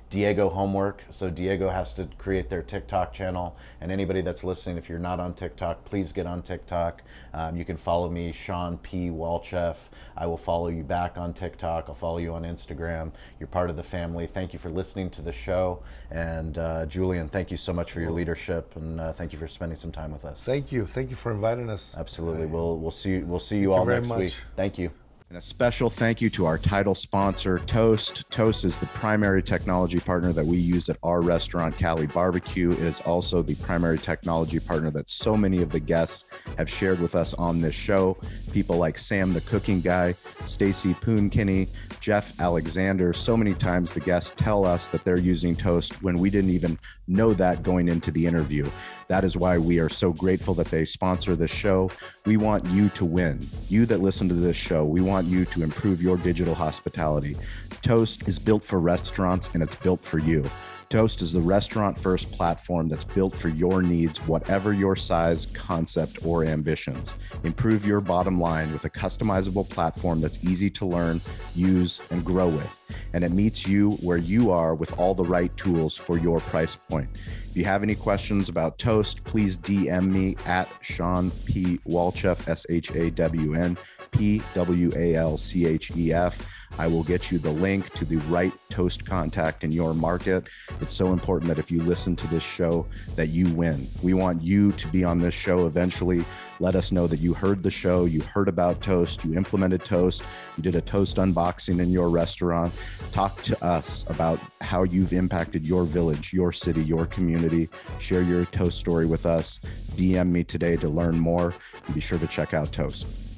Diego 0.09 0.49
homework. 0.49 1.03
So 1.09 1.29
Diego 1.29 1.69
has 1.69 1.93
to 1.93 2.07
create 2.17 2.49
their 2.49 2.61
TikTok 2.61 3.13
channel. 3.13 3.55
And 3.79 3.91
anybody 3.91 4.21
that's 4.21 4.43
listening, 4.43 4.77
if 4.77 4.89
you're 4.89 4.99
not 4.99 5.19
on 5.19 5.33
TikTok, 5.33 5.85
please 5.85 6.11
get 6.11 6.25
on 6.25 6.41
TikTok. 6.41 7.03
Um, 7.33 7.55
you 7.55 7.63
can 7.63 7.77
follow 7.77 8.09
me, 8.09 8.31
Shawn 8.31 8.77
P. 8.79 9.09
Walchef. 9.09 9.75
I 10.17 10.25
will 10.25 10.37
follow 10.37 10.67
you 10.67 10.83
back 10.83 11.17
on 11.17 11.33
TikTok. 11.33 11.85
I'll 11.87 11.95
follow 11.95 12.17
you 12.17 12.33
on 12.33 12.43
Instagram. 12.43 13.11
You're 13.39 13.47
part 13.47 13.69
of 13.69 13.75
the 13.75 13.83
family. 13.83 14.27
Thank 14.27 14.51
you 14.51 14.59
for 14.59 14.69
listening 14.69 15.09
to 15.11 15.21
the 15.21 15.31
show. 15.31 15.81
And 16.11 16.57
uh, 16.57 16.85
Julian, 16.87 17.29
thank 17.29 17.51
you 17.51 17.57
so 17.57 17.71
much 17.71 17.91
for 17.91 18.01
your 18.01 18.11
leadership, 18.11 18.75
and 18.75 18.99
uh, 18.99 19.13
thank 19.13 19.31
you 19.31 19.39
for 19.39 19.47
spending 19.47 19.77
some 19.77 19.91
time 19.91 20.11
with 20.11 20.25
us. 20.25 20.41
Thank 20.41 20.71
you. 20.71 20.85
Thank 20.85 21.09
you 21.09 21.15
for 21.15 21.31
inviting 21.31 21.69
us. 21.69 21.93
Absolutely. 21.95 22.47
We'll 22.47 22.77
we'll 22.77 22.91
see 22.91 23.19
we'll 23.19 23.39
see 23.39 23.57
you 23.57 23.69
you 23.69 23.73
all 23.73 23.85
very 23.85 23.99
next 23.99 24.09
much. 24.09 24.19
week. 24.19 24.35
Thank 24.55 24.77
you. 24.77 24.91
And 25.29 25.37
a 25.37 25.41
special 25.41 25.91
thank 25.91 26.21
you 26.21 26.29
to 26.31 26.47
our 26.47 26.57
title 26.57 26.95
sponsor, 26.95 27.59
Toast. 27.59 28.23
Toast 28.31 28.65
is 28.65 28.79
the 28.79 28.87
primary 28.87 29.43
technology 29.43 29.99
partner 29.99 30.33
that 30.33 30.43
we 30.43 30.57
use 30.57 30.89
at 30.89 30.97
our 31.03 31.21
restaurant, 31.21 31.77
Cali 31.77 32.07
Barbecue. 32.07 32.71
It 32.71 32.79
is 32.79 32.99
also 33.01 33.43
the 33.43 33.53
primary 33.57 33.99
technology 33.99 34.59
partner 34.59 34.89
that 34.89 35.07
so 35.07 35.37
many 35.37 35.61
of 35.61 35.71
the 35.71 35.79
guests 35.79 36.25
have 36.57 36.67
shared 36.67 36.99
with 36.99 37.13
us 37.13 37.35
on 37.35 37.61
this 37.61 37.75
show. 37.75 38.17
People 38.53 38.77
like 38.77 38.97
Sam 38.97 39.31
the 39.31 39.41
Cooking 39.41 39.81
Guy, 39.81 40.15
Stacey 40.45 40.95
Poon-Kinney, 40.95 41.67
Jeff 41.99 42.39
Alexander. 42.39 43.13
So 43.13 43.37
many 43.37 43.53
times 43.53 43.93
the 43.93 43.99
guests 43.99 44.33
tell 44.35 44.65
us 44.65 44.87
that 44.87 45.03
they're 45.03 45.19
using 45.19 45.55
Toast 45.55 46.01
when 46.01 46.17
we 46.17 46.31
didn't 46.31 46.49
even 46.49 46.79
know 47.07 47.35
that 47.35 47.61
going 47.61 47.87
into 47.87 48.09
the 48.09 48.25
interview. 48.25 48.67
That 49.09 49.23
is 49.23 49.35
why 49.35 49.57
we 49.57 49.79
are 49.79 49.89
so 49.89 50.13
grateful 50.13 50.53
that 50.53 50.67
they 50.67 50.85
sponsor 50.85 51.35
this 51.35 51.49
show. 51.49 51.89
We 52.27 52.37
want 52.37 52.63
you 52.67 52.89
to 52.89 53.05
win. 53.05 53.39
You 53.67 53.87
that 53.87 54.01
listen 54.01 54.27
to 54.29 54.35
this 54.35 54.55
show, 54.55 54.85
we 54.85 55.01
want 55.01 55.25
you 55.25 55.45
to 55.45 55.63
improve 55.63 55.99
your 55.99 56.15
digital 56.15 56.53
hospitality. 56.53 57.35
Toast 57.81 58.27
is 58.27 58.37
built 58.37 58.63
for 58.63 58.79
restaurants 58.79 59.49
and 59.55 59.63
it's 59.63 59.75
built 59.75 59.99
for 59.99 60.19
you. 60.19 60.47
Toast 60.89 61.21
is 61.21 61.31
the 61.31 61.39
restaurant 61.39 61.95
first 61.95 62.31
platform 62.31 62.89
that's 62.89 63.03
built 63.03 63.37
for 63.37 63.49
your 63.49 63.83
needs, 63.83 64.17
whatever 64.27 64.73
your 64.73 64.95
size, 64.95 65.45
concept, 65.45 66.25
or 66.25 66.43
ambitions. 66.43 67.13
Improve 67.43 67.85
your 67.85 68.01
bottom 68.01 68.41
line 68.41 68.73
with 68.73 68.85
a 68.85 68.89
customizable 68.89 69.69
platform 69.69 70.19
that's 70.19 70.43
easy 70.43 70.67
to 70.71 70.87
learn, 70.87 71.21
use, 71.53 72.01
and 72.09 72.25
grow 72.25 72.47
with. 72.47 72.81
And 73.13 73.23
it 73.23 73.31
meets 73.31 73.67
you 73.67 73.91
where 74.01 74.17
you 74.17 74.49
are 74.49 74.73
with 74.73 74.97
all 74.97 75.13
the 75.13 75.23
right 75.23 75.55
tools 75.55 75.95
for 75.95 76.17
your 76.17 76.39
price 76.39 76.75
point. 76.75 77.07
If 77.47 77.55
you 77.55 77.65
have 77.65 77.83
any 77.83 77.93
questions 77.93 78.49
about 78.49 78.79
Toast, 78.79 79.23
please 79.25 79.59
DM 79.59 80.11
me 80.11 80.37
at 80.47 80.67
Shawn 80.81 81.29
P. 81.45 81.77
Walchef, 81.87 82.47
S 82.47 82.65
H 82.67 82.89
A 82.95 83.11
W 83.11 83.53
N 83.53 83.77
P 84.09 84.41
W 84.55 84.91
A 84.95 85.13
L 85.13 85.37
C 85.37 85.67
H 85.67 85.91
E 85.95 86.13
F. 86.13 86.47
I 86.77 86.87
will 86.87 87.03
get 87.03 87.31
you 87.31 87.39
the 87.39 87.51
link 87.51 87.93
to 87.95 88.05
the 88.05 88.17
right 88.27 88.53
toast 88.69 89.05
contact 89.05 89.63
in 89.63 89.71
your 89.71 89.93
market. 89.93 90.47
It's 90.81 90.93
so 90.93 91.11
important 91.11 91.49
that 91.49 91.59
if 91.59 91.71
you 91.71 91.81
listen 91.81 92.15
to 92.17 92.27
this 92.27 92.43
show 92.43 92.85
that 93.15 93.27
you 93.27 93.49
win. 93.49 93.87
We 94.01 94.13
want 94.13 94.41
you 94.41 94.71
to 94.73 94.87
be 94.87 95.03
on 95.03 95.19
this 95.19 95.33
show 95.33 95.65
eventually. 95.65 96.23
Let 96.61 96.75
us 96.75 96.91
know 96.91 97.07
that 97.07 97.19
you 97.19 97.33
heard 97.33 97.63
the 97.63 97.71
show, 97.71 98.05
you 98.05 98.21
heard 98.21 98.49
about 98.49 98.81
toast, 98.81 99.23
you 99.23 99.35
implemented 99.35 99.83
toast, 99.83 100.23
you 100.57 100.63
did 100.63 100.75
a 100.75 100.81
toast 100.81 101.17
unboxing 101.17 101.81
in 101.81 101.89
your 101.89 102.09
restaurant. 102.09 102.73
Talk 103.11 103.41
to 103.43 103.63
us 103.63 104.05
about 104.07 104.39
how 104.61 104.83
you've 104.83 105.13
impacted 105.13 105.65
your 105.65 105.85
village, 105.85 106.33
your 106.33 106.51
city, 106.51 106.83
your 106.83 107.05
community. 107.05 107.69
Share 107.99 108.21
your 108.21 108.45
toast 108.45 108.77
story 108.77 109.05
with 109.05 109.25
us. 109.25 109.59
DM 109.95 110.29
me 110.29 110.43
today 110.43 110.75
to 110.77 110.89
learn 110.89 111.17
more 111.17 111.53
and 111.85 111.95
be 111.95 112.01
sure 112.01 112.19
to 112.19 112.27
check 112.27 112.53
out 112.53 112.71
toast. 112.73 113.28